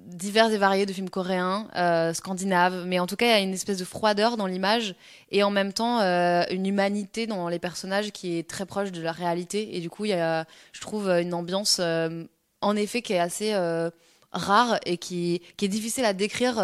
divers 0.06 0.52
et 0.52 0.58
variés 0.58 0.86
de 0.86 0.92
films 0.92 1.10
coréens, 1.10 1.68
euh, 1.76 2.14
scandinaves, 2.14 2.84
mais 2.86 2.98
en 2.98 3.06
tout 3.06 3.16
cas 3.16 3.26
il 3.26 3.30
y 3.30 3.32
a 3.32 3.40
une 3.40 3.52
espèce 3.52 3.78
de 3.78 3.84
froideur 3.84 4.36
dans 4.36 4.46
l'image 4.46 4.94
et 5.30 5.42
en 5.42 5.50
même 5.50 5.72
temps 5.72 6.00
euh, 6.00 6.44
une 6.50 6.66
humanité 6.66 7.26
dans 7.26 7.48
les 7.48 7.58
personnages 7.58 8.12
qui 8.12 8.38
est 8.38 8.48
très 8.48 8.66
proche 8.66 8.92
de 8.92 9.02
la 9.02 9.12
réalité 9.12 9.76
et 9.76 9.80
du 9.80 9.90
coup 9.90 10.04
il 10.04 10.10
y 10.10 10.14
a, 10.14 10.46
je 10.72 10.80
trouve, 10.80 11.08
une 11.08 11.34
ambiance 11.34 11.78
euh, 11.80 12.24
en 12.60 12.76
effet 12.76 13.02
qui 13.02 13.14
est 13.14 13.18
assez 13.18 13.52
euh, 13.54 13.90
rare 14.32 14.78
et 14.86 14.96
qui, 14.96 15.42
qui 15.56 15.64
est 15.64 15.68
difficile 15.68 16.04
à 16.04 16.12
décrire 16.12 16.56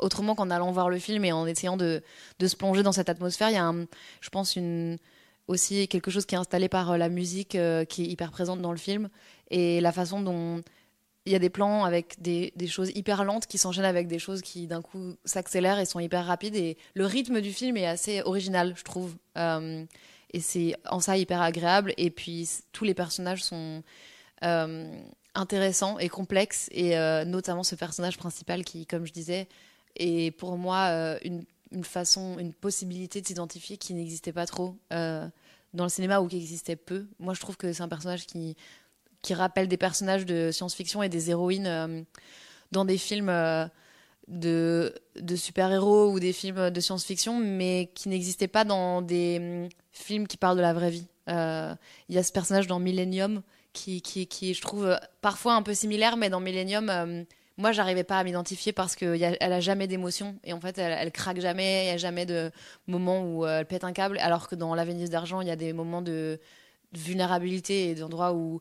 autrement 0.00 0.34
qu'en 0.34 0.50
allant 0.50 0.70
voir 0.72 0.88
le 0.88 0.98
film 0.98 1.24
et 1.24 1.32
en 1.32 1.46
essayant 1.46 1.76
de, 1.76 2.02
se 2.40 2.56
plonger 2.56 2.82
dans 2.82 2.92
cette 2.92 3.08
atmosphère. 3.08 3.50
Il 3.50 3.54
y 3.54 3.58
a, 3.58 3.72
je 4.20 4.28
pense, 4.30 4.58
aussi 5.48 5.88
quelque 5.88 6.10
chose 6.10 6.26
qui 6.26 6.34
est 6.34 6.38
installé 6.38 6.68
par 6.68 6.98
la 6.98 7.08
musique 7.08 7.50
qui 7.50 7.56
est 8.02 8.06
hyper 8.06 8.30
présente 8.30 8.60
dans 8.60 8.72
le 8.72 8.78
film 8.78 9.08
et 9.50 9.80
la 9.80 9.92
façon 9.92 10.20
dont 10.20 10.62
il 11.26 11.32
y 11.32 11.36
a 11.36 11.38
des 11.38 11.50
plans 11.50 11.84
avec 11.84 12.20
des, 12.20 12.52
choses 12.66 12.90
hyper 12.94 13.24
lentes 13.24 13.46
qui 13.46 13.58
s'enchaînent 13.58 13.84
avec 13.84 14.06
des 14.06 14.18
choses 14.18 14.40
qui 14.40 14.66
d'un 14.66 14.82
coup 14.82 15.14
s'accélèrent 15.24 15.78
et 15.78 15.84
sont 15.84 16.00
hyper 16.00 16.26
rapides. 16.26 16.56
Et 16.56 16.78
le 16.94 17.06
rythme 17.06 17.40
du 17.40 17.52
film 17.52 17.76
est 17.76 17.86
assez 17.86 18.22
original, 18.22 18.74
je 18.76 18.82
trouve. 18.84 19.14
Euh, 19.36 19.84
et 20.32 20.40
c'est 20.40 20.74
en 20.88 21.00
ça 21.00 21.16
hyper 21.16 21.42
agréable. 21.42 21.92
Et 21.98 22.10
puis 22.10 22.48
tous 22.72 22.84
les 22.84 22.94
personnages 22.94 23.44
sont 23.44 23.82
euh, 24.44 25.00
intéressants 25.34 25.98
et 25.98 26.08
complexes. 26.08 26.68
Et 26.72 26.96
euh, 26.96 27.24
notamment 27.24 27.64
ce 27.64 27.74
personnage 27.74 28.16
principal 28.16 28.64
qui, 28.64 28.86
comme 28.86 29.06
je 29.06 29.12
disais, 29.12 29.46
est 29.96 30.30
pour 30.36 30.56
moi 30.56 30.88
euh, 30.90 31.18
une, 31.22 31.84
façon, 31.84 32.38
une 32.38 32.52
possibilité 32.52 33.20
de 33.20 33.26
s'identifier 33.26 33.76
qui 33.76 33.94
n'existait 33.94 34.32
pas 34.32 34.46
trop 34.46 34.76
euh, 34.92 35.26
dans 35.74 35.84
le 35.84 35.90
cinéma 35.90 36.20
ou 36.20 36.28
qui 36.28 36.36
existait 36.36 36.76
peu. 36.76 37.06
Moi, 37.18 37.34
je 37.34 37.40
trouve 37.40 37.56
que 37.56 37.72
c'est 37.72 37.82
un 37.82 37.88
personnage 37.88 38.26
qui 38.26 38.56
qui 39.22 39.34
rappellent 39.34 39.68
des 39.68 39.76
personnages 39.76 40.24
de 40.24 40.50
science-fiction 40.50 41.02
et 41.02 41.10
des 41.10 41.28
héroïnes 41.28 41.66
euh, 41.66 42.02
dans 42.72 42.86
des 42.86 42.96
films 42.96 43.30
de, 44.28 44.94
super-héros 45.36 46.10
ou 46.10 46.18
des 46.20 46.32
films 46.32 46.70
de 46.70 46.80
science-fiction, 46.80 47.38
mais 47.38 47.90
qui 47.94 48.08
n'existaient 48.08 48.48
pas 48.48 48.64
dans 48.64 49.02
des 49.02 49.38
mm, 49.38 49.68
films 49.92 50.26
qui 50.26 50.38
parlent 50.38 50.56
de 50.56 50.62
la 50.62 50.72
vraie 50.72 50.90
vie. 50.90 51.06
Il 51.28 52.14
y 52.14 52.18
a 52.18 52.22
ce 52.22 52.32
personnage 52.32 52.66
dans 52.66 52.78
Millennium 52.78 53.42
qui, 53.74 54.00
qui, 54.00 54.26
qui, 54.26 54.54
je 54.54 54.62
trouve, 54.62 54.98
parfois 55.20 55.54
un 55.54 55.62
peu 55.62 55.74
similaire, 55.74 56.16
mais 56.16 56.30
dans 56.30 56.40
Millennium, 56.40 57.26
moi, 57.60 57.72
j'arrivais 57.72 58.04
pas 58.04 58.18
à 58.18 58.24
m'identifier 58.24 58.72
parce 58.72 58.96
qu'elle 58.96 59.22
a, 59.40 59.60
jamais 59.60 59.86
d'émotion 59.86 60.36
et 60.44 60.52
en 60.52 60.60
fait, 60.60 60.78
elle, 60.78 61.12
craque 61.12 61.40
jamais, 61.40 61.84
il 61.84 61.88
y 61.88 61.90
a 61.90 61.96
jamais 61.96 62.26
de 62.26 62.50
moment 62.86 63.22
où 63.22 63.46
elle 63.46 63.66
pète 63.66 63.84
un 63.84 63.92
câble, 63.92 64.18
alors 64.18 64.48
que 64.48 64.54
dans 64.54 64.74
La 64.74 64.84
Venise 64.84 65.10
d'argent, 65.10 65.40
il 65.40 65.48
y 65.48 65.50
a 65.50 65.56
des 65.56 65.72
moments 65.72 66.02
de 66.02 66.40
vulnérabilité 66.92 67.90
et 67.90 67.94
d'endroits 67.94 68.32
où 68.32 68.60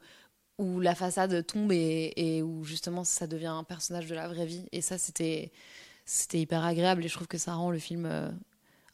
la 0.80 0.96
façade 0.96 1.46
tombe 1.46 1.72
et, 1.72 2.14
et, 2.16 2.44
où 2.44 2.64
justement 2.64 3.04
ça 3.04 3.28
devient 3.28 3.48
un 3.48 3.64
personnage 3.64 4.08
de 4.08 4.16
la 4.16 4.28
vraie 4.28 4.46
vie. 4.46 4.68
Et 4.72 4.82
ça, 4.82 4.98
c'était 4.98 5.52
c'était 6.10 6.40
hyper 6.40 6.66
agréable 6.66 7.06
et 7.06 7.08
je 7.08 7.14
trouve 7.14 7.28
que 7.28 7.38
ça 7.38 7.54
rend 7.54 7.70
le 7.70 7.78
film 7.78 8.06
euh, 8.08 8.30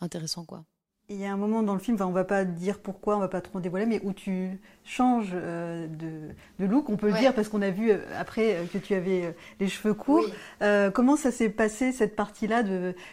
intéressant, 0.02 0.44
quoi. 0.44 0.66
Il 1.08 1.18
y 1.22 1.26
a 1.26 1.32
un 1.32 1.38
moment 1.38 1.62
dans 1.62 1.76
le 1.76 1.80
film, 1.80 1.96
enfin, 1.96 2.08
on 2.08 2.12
va 2.12 2.24
pas 2.24 2.46
dire 2.46 2.80
pourquoi, 2.80 3.16
on 3.16 3.20
va 3.20 3.28
pas 3.28 3.42
trop 3.42 3.60
dévoiler, 3.60 3.86
mais 3.86 4.02
où 4.04 4.12
tu 4.12 4.60
changes 4.84 5.34
euh, 5.36 5.86
de, 5.86 6.34
de, 6.60 6.66
look, 6.66 6.90
on 6.90 6.98
peut 6.98 7.06
ouais. 7.06 7.14
le 7.14 7.20
dire, 7.20 7.36
parce 7.36 7.48
qu'on 7.48 7.62
a 7.62 7.70
vu 7.70 7.92
euh, 7.92 7.98
après 8.20 8.56
euh, 8.56 8.66
que 8.66 8.80
tu 8.80 8.96
avais 8.96 9.36
les 9.60 9.68
cheveux 9.68 9.94
courts. 9.94 10.26
Oui. 10.26 10.68
Comment 10.96 11.16
ça 11.16 11.30
s'est 11.30 11.50
passé, 11.50 11.92
cette 11.92 12.16
partie-là, 12.16 12.64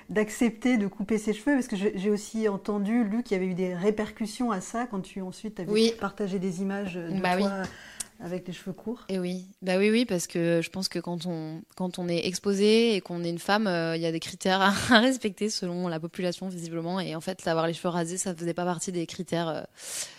d'accepter 0.08 0.78
de, 0.78 0.84
de, 0.84 0.86
couper 0.86 1.18
ses 1.18 1.34
cheveux? 1.34 1.54
Parce 1.54 1.68
que 1.68 1.76
j'ai 1.76 2.10
aussi 2.10 2.48
entendu, 2.48 3.04
lu 3.04 3.22
qu'il 3.22 3.36
y 3.36 3.40
avait 3.40 3.50
eu 3.50 3.54
des 3.54 3.74
répercussions 3.74 4.52
à 4.52 4.62
ça 4.62 4.86
quand 4.90 5.00
tu 5.00 5.20
ensuite 5.20 5.60
avais 5.60 5.70
oui. 5.70 5.92
partagé 6.00 6.38
des 6.38 6.62
images 6.62 6.94
de 6.94 7.20
bah 7.20 7.36
toi. 7.36 7.50
Oui 7.62 7.68
avec 8.20 8.46
les 8.46 8.52
cheveux 8.52 8.72
courts. 8.72 9.04
Et 9.08 9.18
oui, 9.18 9.46
bah 9.62 9.78
oui, 9.78 9.90
oui, 9.90 10.04
parce 10.04 10.26
que 10.26 10.60
je 10.62 10.70
pense 10.70 10.88
que 10.88 10.98
quand 10.98 11.26
on 11.26 11.62
quand 11.76 11.98
on 11.98 12.08
est 12.08 12.26
exposé 12.26 12.94
et 12.94 13.00
qu'on 13.00 13.24
est 13.24 13.30
une 13.30 13.38
femme, 13.38 13.66
euh, 13.66 13.96
il 13.96 14.02
y 14.02 14.06
a 14.06 14.12
des 14.12 14.20
critères 14.20 14.60
à, 14.90 15.00
respecter 15.00 15.50
selon 15.50 15.88
la 15.88 15.98
population 15.98 16.48
visiblement. 16.48 17.00
Et 17.00 17.14
en 17.14 17.20
fait, 17.20 17.46
avoir 17.46 17.66
les 17.66 17.72
cheveux 17.72 17.88
rasés, 17.88 18.16
ça 18.16 18.34
faisait 18.34 18.54
pas 18.54 18.64
partie 18.64 18.92
des 18.92 19.06
critères 19.06 19.48
euh, 19.48 19.62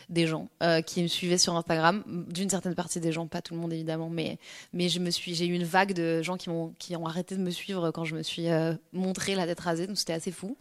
des 0.09 0.27
gens 0.27 0.49
euh, 0.61 0.81
qui 0.81 1.01
me 1.01 1.07
suivaient 1.07 1.37
sur 1.37 1.55
Instagram, 1.55 2.03
d'une 2.29 2.49
certaine 2.49 2.75
partie 2.75 2.99
des 2.99 3.11
gens, 3.11 3.27
pas 3.27 3.41
tout 3.41 3.53
le 3.53 3.59
monde 3.59 3.73
évidemment, 3.73 4.09
mais 4.09 4.37
mais 4.73 4.89
je 4.89 4.99
me 4.99 5.09
suis, 5.09 5.33
j'ai 5.33 5.45
eu 5.45 5.53
une 5.53 5.63
vague 5.63 5.93
de 5.93 6.21
gens 6.21 6.37
qui 6.37 6.49
m'ont 6.49 6.73
qui 6.79 6.95
ont 6.95 7.05
arrêté 7.05 7.35
de 7.35 7.41
me 7.41 7.51
suivre 7.51 7.91
quand 7.91 8.03
je 8.03 8.15
me 8.15 8.23
suis 8.23 8.49
euh, 8.49 8.73
montré 8.91 9.35
la 9.35 9.45
tête 9.45 9.59
rasée, 9.59 9.87
donc 9.87 9.97
c'était 9.97 10.13
assez 10.13 10.31
fou. 10.31 10.57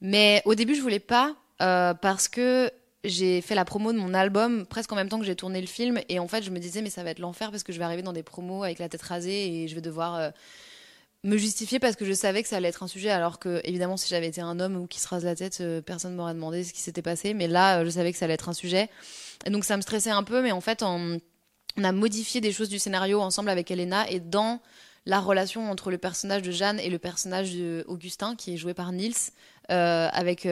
Mais 0.00 0.42
au 0.44 0.54
début, 0.54 0.74
je 0.74 0.82
voulais 0.82 1.00
pas 1.00 1.34
parce 1.58 2.28
que 2.28 2.70
j'ai 3.04 3.40
fait 3.40 3.54
la 3.54 3.64
promo 3.64 3.92
de 3.92 3.98
mon 3.98 4.14
album 4.14 4.66
presque 4.66 4.90
en 4.92 4.96
même 4.96 5.08
temps 5.08 5.18
que 5.18 5.24
j'ai 5.24 5.36
tourné 5.36 5.60
le 5.60 5.66
film. 5.66 6.00
Et 6.08 6.18
en 6.18 6.26
fait 6.26 6.42
je 6.42 6.50
me 6.50 6.58
disais 6.58 6.82
mais 6.82 6.90
ça 6.90 7.04
va 7.04 7.10
être 7.10 7.18
l'enfer 7.18 7.50
parce 7.50 7.62
que 7.62 7.72
je 7.72 7.78
vais 7.78 7.84
arriver 7.84 8.02
dans 8.02 8.12
des 8.12 8.22
promos 8.22 8.64
avec 8.64 8.78
la 8.78 8.88
tête 8.88 9.02
rasée 9.02 9.62
et 9.62 9.68
je 9.68 9.74
vais 9.74 9.80
devoir 9.80 10.16
euh, 10.16 10.30
me 11.22 11.36
justifier 11.36 11.78
parce 11.78 11.96
que 11.96 12.04
je 12.04 12.12
savais 12.12 12.42
que 12.42 12.48
ça 12.48 12.56
allait 12.56 12.68
être 12.68 12.82
un 12.82 12.88
sujet. 12.88 13.10
Alors 13.10 13.38
que 13.38 13.60
évidemment 13.64 13.96
si 13.96 14.08
j'avais 14.08 14.28
été 14.28 14.40
un 14.40 14.58
homme 14.58 14.76
ou 14.76 14.86
qui 14.86 15.00
se 15.00 15.08
rase 15.08 15.24
la 15.24 15.36
tête 15.36 15.58
euh, 15.60 15.80
personne 15.82 16.14
m'aurait 16.14 16.34
demandé 16.34 16.64
ce 16.64 16.72
qui 16.72 16.80
s'était 16.80 17.02
passé. 17.02 17.34
Mais 17.34 17.46
là 17.46 17.80
euh, 17.80 17.84
je 17.84 17.90
savais 17.90 18.10
que 18.12 18.18
ça 18.18 18.24
allait 18.24 18.34
être 18.34 18.48
un 18.48 18.54
sujet. 18.54 18.88
Et 19.46 19.50
donc 19.50 19.64
ça 19.64 19.76
me 19.76 19.82
stressait 19.82 20.10
un 20.10 20.22
peu. 20.22 20.42
Mais 20.42 20.52
en 20.52 20.60
fait 20.60 20.82
on, 20.82 21.20
on 21.76 21.84
a 21.84 21.92
modifié 21.92 22.40
des 22.40 22.52
choses 22.52 22.68
du 22.68 22.78
scénario 22.78 23.20
ensemble 23.20 23.50
avec 23.50 23.70
Elena 23.70 24.08
et 24.10 24.20
dans 24.20 24.60
la 25.06 25.20
relation 25.20 25.70
entre 25.70 25.90
le 25.90 25.98
personnage 25.98 26.40
de 26.42 26.50
Jeanne 26.50 26.80
et 26.80 26.88
le 26.88 26.98
personnage 26.98 27.54
d'Augustin 27.54 28.36
qui 28.36 28.54
est 28.54 28.56
joué 28.56 28.72
par 28.72 28.90
Nils 28.92 29.12
euh, 29.70 30.08
avec 30.12 30.48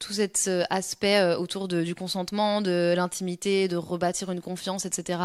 tout 0.00 0.14
cet 0.14 0.46
euh, 0.48 0.64
aspect 0.70 1.20
euh, 1.20 1.38
autour 1.38 1.68
du 1.68 1.94
consentement, 1.94 2.60
de 2.60 2.94
l'intimité, 2.96 3.68
de 3.68 3.76
rebâtir 3.76 4.32
une 4.32 4.40
confiance, 4.40 4.86
etc. 4.86 5.20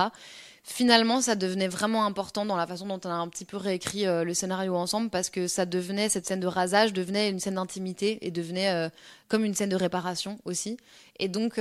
Finalement, 0.63 1.21
ça 1.21 1.35
devenait 1.35 1.67
vraiment 1.67 2.05
important 2.05 2.45
dans 2.45 2.57
la 2.57 2.67
façon 2.67 2.85
dont 2.85 2.99
on 3.05 3.09
a 3.09 3.13
un 3.13 3.27
petit 3.29 3.45
peu 3.45 3.57
réécrit 3.57 4.05
euh, 4.05 4.23
le 4.23 4.33
scénario 4.33 4.75
ensemble 4.75 5.09
parce 5.09 5.29
que 5.29 5.47
ça 5.47 5.65
devenait, 5.65 6.09
cette 6.09 6.27
scène 6.27 6.41
de 6.41 6.47
rasage 6.47 6.91
devenait 6.93 7.29
une 7.29 7.39
scène 7.39 7.55
d'intimité 7.55 8.19
et 8.21 8.31
devenait 8.31 8.89
comme 9.29 9.45
une 9.45 9.55
scène 9.55 9.69
de 9.69 9.75
réparation 9.75 10.39
aussi. 10.43 10.77
Et 11.19 11.29
donc, 11.29 11.59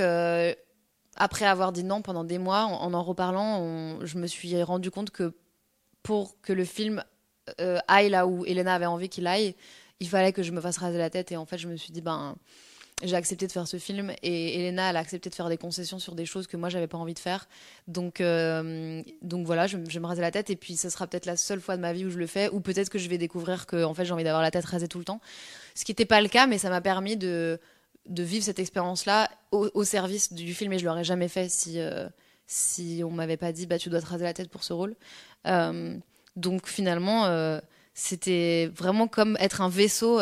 après 1.15 1.45
avoir 1.45 1.71
dit 1.71 1.83
non 1.83 2.01
pendant 2.01 2.25
des 2.25 2.37
mois, 2.37 2.63
en 2.65 2.93
en, 2.93 3.03
reparlant, 3.03 3.99
je 4.03 4.17
me 4.17 4.27
suis 4.27 4.61
rendu 4.61 4.91
compte 4.91 5.11
que 5.11 5.33
pour 6.03 6.39
que 6.41 6.51
le 6.51 6.65
film 6.65 7.03
aille 7.87 8.09
là 8.09 8.27
où 8.27 8.45
Elena 8.45 8.75
avait 8.75 8.85
envie 8.85 9.07
qu'il 9.07 9.27
aille, 9.27 9.55
il 9.99 10.09
fallait 10.09 10.33
que 10.33 10.43
je 10.43 10.51
me 10.51 10.59
fasse 10.59 10.77
raser 10.77 10.97
la 10.97 11.09
tête. 11.09 11.31
Et 11.31 11.37
en 11.37 11.45
fait, 11.45 11.57
je 11.57 11.67
me 11.67 11.77
suis 11.77 11.93
dit, 11.93 12.01
ben 12.01 12.35
j'ai 13.03 13.15
accepté 13.15 13.45
de 13.45 13.51
faire 13.51 13.67
ce 13.67 13.77
film 13.77 14.13
et 14.23 14.59
Elena 14.59 14.87
a 14.87 14.97
accepté 14.97 15.29
de 15.29 15.35
faire 15.35 15.49
des 15.49 15.57
concessions 15.57 15.99
sur 15.99 16.15
des 16.15 16.25
choses 16.25 16.47
que 16.47 16.55
moi 16.55 16.69
j'avais 16.69 16.87
pas 16.87 16.97
envie 16.97 17.13
de 17.13 17.19
faire. 17.19 17.47
Donc 17.87 18.21
euh, 18.21 19.03
donc 19.21 19.45
voilà 19.45 19.67
je, 19.67 19.77
je 19.89 19.99
me 19.99 20.05
raser 20.05 20.21
la 20.21 20.31
tête 20.31 20.49
et 20.49 20.55
puis 20.55 20.77
ce 20.77 20.89
sera 20.89 21.05
peut-être 21.05 21.25
la 21.25 21.35
seule 21.35 21.59
fois 21.59 21.75
de 21.75 21.81
ma 21.81 21.91
vie 21.91 22.05
où 22.05 22.09
je 22.09 22.17
le 22.17 22.27
fais 22.27 22.49
ou 22.49 22.61
peut-être 22.61 22.89
que 22.89 22.97
je 22.97 23.09
vais 23.09 23.17
découvrir 23.17 23.65
que 23.65 23.83
en 23.83 23.93
fait 23.93 24.05
j'ai 24.05 24.13
envie 24.13 24.23
d'avoir 24.23 24.41
la 24.41 24.51
tête 24.51 24.65
rasée 24.65 24.87
tout 24.87 24.99
le 24.99 25.05
temps. 25.05 25.19
Ce 25.75 25.83
qui 25.83 25.91
n'était 25.91 26.05
pas 26.05 26.21
le 26.21 26.29
cas 26.29 26.47
mais 26.47 26.57
ça 26.57 26.69
m'a 26.69 26.81
permis 26.81 27.17
de 27.17 27.59
vivre 28.07 28.45
cette 28.45 28.59
expérience 28.59 29.05
là 29.05 29.29
au, 29.51 29.83
service 29.83 30.31
du 30.31 30.53
film 30.53 30.71
et 30.71 30.79
je 30.79 30.85
l'aurais 30.85 31.03
jamais 31.03 31.27
fait 31.27 31.49
si 31.49 31.79
euh, 31.79 32.07
si 32.47 33.01
on 33.03 33.11
m'avait 33.11 33.37
pas 33.37 33.51
dit 33.51 33.67
bah 33.67 33.77
tu 33.77 33.89
dois 33.89 34.01
te 34.01 34.05
raser 34.05 34.23
la 34.23 34.33
tête 34.33 34.49
pour 34.49 34.63
ce 34.63 34.71
rôle. 34.71 34.95
Euh, 35.47 35.97
donc 36.37 36.67
finalement 36.67 37.25
euh, 37.25 37.59
c'était 37.93 38.71
vraiment 38.73 39.07
comme 39.07 39.35
être 39.41 39.59
un 39.61 39.69
vaisseau 39.69 40.19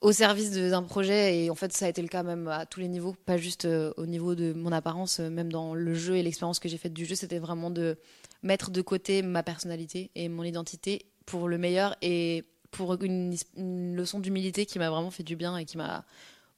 au 0.00 0.12
service 0.12 0.52
d'un 0.52 0.82
projet 0.82 1.44
et 1.44 1.50
en 1.50 1.54
fait 1.54 1.72
ça 1.72 1.86
a 1.86 1.88
été 1.88 2.02
le 2.02 2.08
cas 2.08 2.22
même 2.22 2.46
à 2.48 2.66
tous 2.66 2.80
les 2.80 2.88
niveaux 2.88 3.16
pas 3.26 3.36
juste 3.36 3.64
euh, 3.64 3.92
au 3.96 4.06
niveau 4.06 4.34
de 4.34 4.52
mon 4.52 4.70
apparence 4.70 5.18
euh, 5.18 5.28
même 5.28 5.50
dans 5.50 5.74
le 5.74 5.94
jeu 5.94 6.16
et 6.16 6.22
l'expérience 6.22 6.60
que 6.60 6.68
j'ai 6.68 6.78
faite 6.78 6.92
du 6.92 7.04
jeu 7.04 7.16
c'était 7.16 7.40
vraiment 7.40 7.70
de 7.70 7.98
mettre 8.42 8.70
de 8.70 8.80
côté 8.80 9.22
ma 9.22 9.42
personnalité 9.42 10.10
et 10.14 10.28
mon 10.28 10.44
identité 10.44 11.06
pour 11.26 11.48
le 11.48 11.58
meilleur 11.58 11.96
et 12.00 12.44
pour 12.70 13.02
une, 13.02 13.34
leçon 13.56 14.20
d'humilité 14.20 14.66
qui 14.66 14.78
m'a 14.78 14.88
vraiment 14.90 15.10
fait 15.10 15.24
du 15.24 15.34
bien 15.34 15.56
et 15.56 15.64
qui 15.64 15.76
m'a 15.76 16.04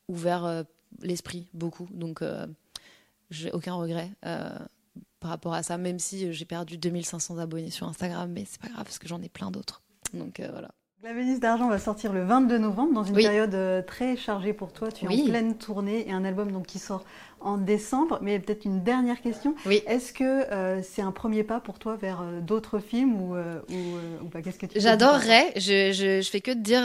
ouvert 0.08 0.44
euh, 0.44 0.62
l'esprit 1.02 1.48
beaucoup. 1.54 1.88
Donc 1.92 2.22
j'ai 3.30 3.52
aucun 3.52 3.74
regret 3.74 4.10
par 4.22 5.30
rapport 5.30 5.54
à 5.54 5.62
ça 5.62 5.78
même 5.78 5.98
si 5.98 6.32
j'ai 6.32 6.44
perdu 6.44 6.76
2500 6.76 7.38
abonnés 7.38 7.70
sur 7.70 7.88
Instagram 7.88 8.30
mais 8.30 8.44
c'est 8.44 8.60
pas 8.60 8.68
grave 8.68 8.84
parce 8.84 8.98
que 8.98 9.08
j'en 9.08 9.22
ai 9.22 9.28
plein 9.28 9.50
d'autres. 9.50 9.82
Donc 10.12 10.40
voilà 10.50 10.72
la 11.02 11.14
Vénus 11.14 11.40
d'argent 11.40 11.70
va 11.70 11.78
sortir 11.78 12.12
le 12.12 12.24
22 12.24 12.58
novembre 12.58 12.92
dans 12.92 13.04
une 13.04 13.16
oui. 13.16 13.22
période 13.22 13.54
euh, 13.54 13.80
très 13.80 14.16
chargée 14.16 14.52
pour 14.52 14.70
toi. 14.70 14.92
Tu 14.92 15.06
es 15.06 15.08
oui. 15.08 15.22
en 15.22 15.30
pleine 15.30 15.56
tournée 15.56 16.06
et 16.06 16.12
un 16.12 16.26
album 16.26 16.52
donc 16.52 16.66
qui 16.66 16.78
sort 16.78 17.04
en 17.40 17.56
décembre. 17.56 18.18
Mais 18.20 18.38
peut-être 18.38 18.66
une 18.66 18.82
dernière 18.82 19.22
question. 19.22 19.54
Oui. 19.64 19.82
Est-ce 19.86 20.12
que 20.12 20.24
euh, 20.24 20.82
c'est 20.82 21.00
un 21.00 21.10
premier 21.10 21.42
pas 21.42 21.58
pour 21.58 21.78
toi 21.78 21.96
vers 21.96 22.20
euh, 22.20 22.40
d'autres 22.40 22.80
films 22.80 23.18
ou, 23.18 23.34
euh, 23.34 23.60
ou, 23.70 24.24
ou 24.26 24.28
pas? 24.28 24.42
Qu'est-ce 24.42 24.58
que 24.58 24.66
tu 24.66 24.78
J'adorerais. 24.78 25.54
Je, 25.56 25.90
je, 25.92 26.20
je, 26.20 26.30
fais 26.30 26.42
que 26.42 26.50
de 26.50 26.60
dire 26.60 26.82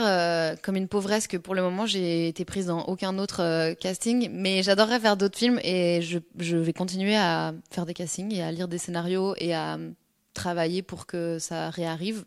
comme 0.62 0.76
une 0.76 0.88
pauvresse 0.88 1.26
que 1.26 1.36
pour 1.36 1.54
le 1.54 1.60
moment 1.60 1.84
j'ai 1.84 2.28
été 2.28 2.46
prise 2.46 2.66
dans 2.66 2.84
aucun 2.84 3.18
autre 3.18 3.74
casting. 3.74 4.30
Mais 4.32 4.62
j'adorerais 4.62 4.98
faire 4.98 5.18
d'autres 5.18 5.38
films 5.38 5.60
et 5.62 6.00
je, 6.00 6.20
je 6.38 6.56
vais 6.56 6.72
continuer 6.72 7.16
à 7.16 7.52
faire 7.70 7.84
des 7.84 7.94
castings 7.94 8.34
et 8.34 8.42
à 8.42 8.50
lire 8.50 8.66
des 8.66 8.78
scénarios 8.78 9.34
et 9.36 9.54
à 9.54 9.78
travailler 10.32 10.80
pour 10.80 11.04
que 11.04 11.38
ça 11.38 11.68
réarrive. 11.68 12.24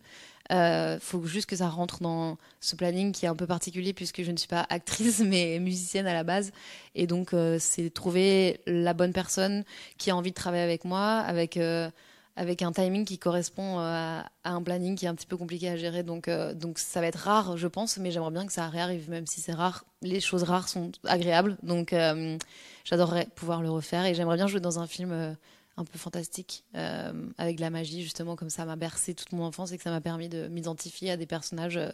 Euh, 0.51 0.97
faut 0.99 1.23
juste 1.25 1.47
que 1.47 1.55
ça 1.55 1.69
rentre 1.69 2.01
dans 2.01 2.37
ce 2.59 2.75
planning 2.75 3.11
qui 3.11 3.25
est 3.25 3.29
un 3.29 3.35
peu 3.35 3.45
particulier 3.45 3.93
puisque 3.93 4.23
je 4.23 4.31
ne 4.31 4.37
suis 4.37 4.47
pas 4.47 4.65
actrice 4.69 5.19
mais 5.25 5.59
musicienne 5.59 6.07
à 6.07 6.13
la 6.13 6.23
base. 6.23 6.51
Et 6.95 7.07
donc, 7.07 7.33
euh, 7.33 7.57
c'est 7.59 7.89
trouver 7.89 8.61
la 8.65 8.93
bonne 8.93 9.13
personne 9.13 9.63
qui 9.97 10.11
a 10.11 10.15
envie 10.15 10.31
de 10.31 10.35
travailler 10.35 10.63
avec 10.63 10.85
moi, 10.85 11.19
avec, 11.19 11.57
euh, 11.57 11.89
avec 12.35 12.61
un 12.61 12.71
timing 12.71 13.05
qui 13.05 13.19
correspond 13.19 13.77
à, 13.79 14.25
à, 14.43 14.51
un 14.51 14.63
planning 14.63 14.95
qui 14.95 15.05
est 15.05 15.09
un 15.09 15.15
petit 15.15 15.27
peu 15.27 15.37
compliqué 15.37 15.69
à 15.69 15.77
gérer. 15.77 16.03
Donc, 16.03 16.29
donc 16.55 16.79
ça 16.79 17.01
va 17.01 17.07
être 17.07 17.19
rare, 17.19 17.57
je 17.57 17.67
pense, 17.67 17.97
mais 17.97 18.11
j'aimerais 18.11 18.31
bien 18.31 18.45
que 18.45 18.53
ça 18.53 18.67
réarrive, 18.69 19.09
même 19.09 19.27
si 19.27 19.41
c'est 19.41 19.53
rare. 19.53 19.85
Les 20.01 20.19
choses 20.21 20.43
rares 20.43 20.69
sont 20.69 20.91
agréables. 21.05 21.57
Donc, 21.63 21.93
j'adorerais 22.85 23.27
pouvoir 23.35 23.61
le 23.61 23.69
refaire 23.69 24.05
et 24.05 24.13
j'aimerais 24.15 24.37
bien 24.37 24.47
jouer 24.47 24.61
dans 24.61 24.79
un 24.79 24.87
film 24.87 25.35
un 25.79 25.85
peu 25.85 25.97
fantastique, 25.97 26.65
euh, 26.75 27.13
avec 27.37 27.59
la 27.59 27.69
magie, 27.69 28.03
justement, 28.03 28.35
comme 28.35 28.49
ça 28.49 28.65
m'a 28.65 28.75
bercé 28.75 29.13
toute 29.13 29.31
mon 29.31 29.43
enfance 29.43 29.71
et 29.71 29.77
que 29.77 29.83
ça 29.83 29.91
m'a 29.91 30.01
permis 30.01 30.29
de 30.29 30.47
m'identifier 30.47 31.11
à 31.11 31.17
des 31.17 31.25
personnages 31.25 31.77
euh, 31.77 31.89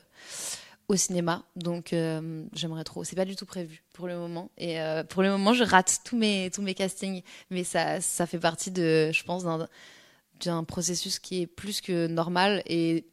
au 0.88 0.96
cinéma. 0.96 1.44
Donc, 1.56 1.94
euh, 1.94 2.44
j'aimerais 2.54 2.84
trop. 2.84 3.04
C'est 3.04 3.16
pas 3.16 3.26
du 3.26 3.36
tout 3.36 3.46
prévu 3.46 3.84
pour 3.94 4.08
le 4.08 4.18
moment. 4.18 4.50
Et 4.58 4.78
pour 5.10 5.24
le 5.24 5.30
moment, 5.30 5.54
je 5.54 5.64
rate 5.64 6.02
tous 6.06 6.18
mes, 6.18 6.52
tous 6.54 6.62
mes 6.62 6.76
castings. 6.76 7.24
Mais 7.50 7.64
ça, 7.64 8.02
ça 8.02 8.28
fait 8.28 8.40
partie 8.40 8.72
de, 8.72 9.12
je 9.12 9.24
pense, 9.24 9.44
d'un 10.44 10.64
processus 10.64 11.18
qui 11.18 11.42
est 11.42 11.48
plus 11.48 11.82
que 11.82 12.06
normal. 12.06 12.62
Et 12.68 13.08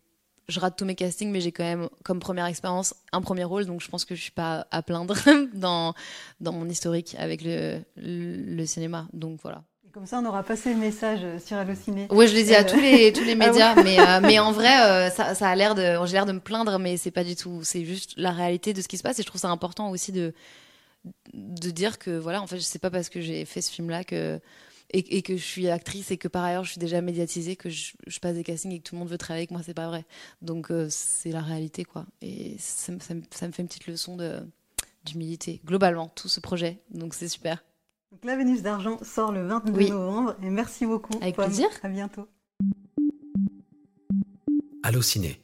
je 0.48 0.60
rate 0.60 0.76
tous 0.76 0.84
mes 0.84 0.94
castings, 0.94 1.30
mais 1.30 1.40
j'ai 1.40 1.52
quand 1.52 1.64
même, 1.64 1.88
comme 2.04 2.20
première 2.20 2.44
expérience, 2.44 2.94
un 3.12 3.22
premier 3.22 3.44
rôle. 3.44 3.64
Donc, 3.64 3.80
je 3.80 3.88
pense 3.88 4.04
que 4.04 4.14
je 4.14 4.20
suis 4.20 4.32
pas 4.32 4.66
à 4.70 4.82
plaindre 4.82 5.16
dans, 5.54 5.94
dans 6.40 6.52
mon 6.52 6.68
historique 6.68 7.16
avec 7.18 7.40
le, 7.42 7.80
le 7.96 8.66
cinéma. 8.66 9.08
Donc, 9.14 9.40
voilà. 9.42 9.64
Comme 9.92 10.06
ça, 10.06 10.20
on 10.20 10.24
aura 10.24 10.42
passé 10.42 10.72
le 10.72 10.80
message 10.80 11.20
euh, 11.22 11.38
sur 11.38 11.58
Allociné. 11.58 12.06
Oui, 12.10 12.26
je 12.26 12.32
l'ai 12.32 12.44
dit 12.44 12.54
à 12.54 12.64
tous 12.64 12.80
les 12.80 13.12
tous 13.12 13.24
les 13.24 13.32
ah 13.40 13.46
médias, 13.46 13.74
mais 13.82 14.00
euh, 14.00 14.20
mais 14.22 14.38
en 14.38 14.50
vrai, 14.58 14.80
euh, 14.80 15.10
ça, 15.10 15.34
ça 15.34 15.50
a 15.50 15.54
l'air 15.54 15.74
de, 15.74 15.98
j'ai 16.06 16.14
l'air 16.14 16.24
de 16.24 16.32
me 16.32 16.40
plaindre, 16.40 16.78
mais 16.78 16.96
c'est 16.96 17.10
pas 17.10 17.24
du 17.24 17.36
tout. 17.36 17.60
C'est 17.62 17.84
juste 17.84 18.14
la 18.16 18.30
réalité 18.30 18.72
de 18.72 18.80
ce 18.80 18.88
qui 18.88 18.96
se 18.96 19.02
passe, 19.02 19.18
et 19.18 19.22
je 19.22 19.26
trouve 19.26 19.40
ça 19.40 19.50
important 19.50 19.90
aussi 19.90 20.10
de 20.10 20.32
de 21.34 21.70
dire 21.70 21.98
que 21.98 22.16
voilà, 22.16 22.40
en 22.40 22.46
fait, 22.46 22.56
je 22.56 22.62
sais 22.62 22.78
pas 22.78 22.88
parce 22.88 23.10
que 23.10 23.20
j'ai 23.20 23.44
fait 23.44 23.60
ce 23.60 23.70
film-là 23.70 24.02
que 24.02 24.40
et, 24.94 25.18
et, 25.18 25.22
que 25.22 25.36
je 25.36 25.42
suis 25.44 25.68
actrice 25.68 26.10
et 26.10 26.16
que 26.16 26.28
par 26.28 26.44
ailleurs 26.44 26.64
je 26.64 26.70
suis 26.70 26.78
déjà 26.78 27.00
médiatisée 27.00 27.56
que 27.56 27.68
je, 27.70 27.92
je, 28.06 28.18
passe 28.18 28.34
des 28.34 28.44
castings 28.44 28.72
et 28.72 28.78
que 28.78 28.84
tout 28.84 28.94
le 28.94 29.00
monde 29.00 29.08
veut 29.08 29.18
travailler 29.18 29.42
avec 29.42 29.50
moi, 29.50 29.60
c'est 29.64 29.74
pas 29.74 29.88
vrai. 29.88 30.06
Donc 30.40 30.72
c'est 30.88 31.32
la 31.32 31.42
réalité, 31.42 31.84
quoi. 31.84 32.06
Et 32.22 32.56
ça, 32.58 32.94
ça, 33.00 33.14
ça 33.30 33.46
me 33.46 33.52
fait 33.52 33.62
une 33.62 33.68
petite 33.68 33.86
leçon 33.86 34.16
de 34.16 34.40
d'humilité 35.04 35.60
globalement 35.66 36.08
tout 36.08 36.28
ce 36.28 36.40
projet. 36.40 36.80
Donc 36.90 37.12
c'est 37.12 37.28
super. 37.28 37.62
Donc, 38.12 38.24
la 38.24 38.36
Vénus 38.36 38.60
d'argent 38.62 38.98
sort 39.02 39.32
le 39.32 39.46
22 39.46 39.88
novembre 39.88 40.36
et 40.42 40.50
merci 40.50 40.84
beaucoup. 40.84 41.18
Avec 41.22 41.36
plaisir. 41.36 41.68
À 41.82 41.88
bientôt. 41.88 42.28
Allô 44.82 45.00
Ciné. 45.00 45.41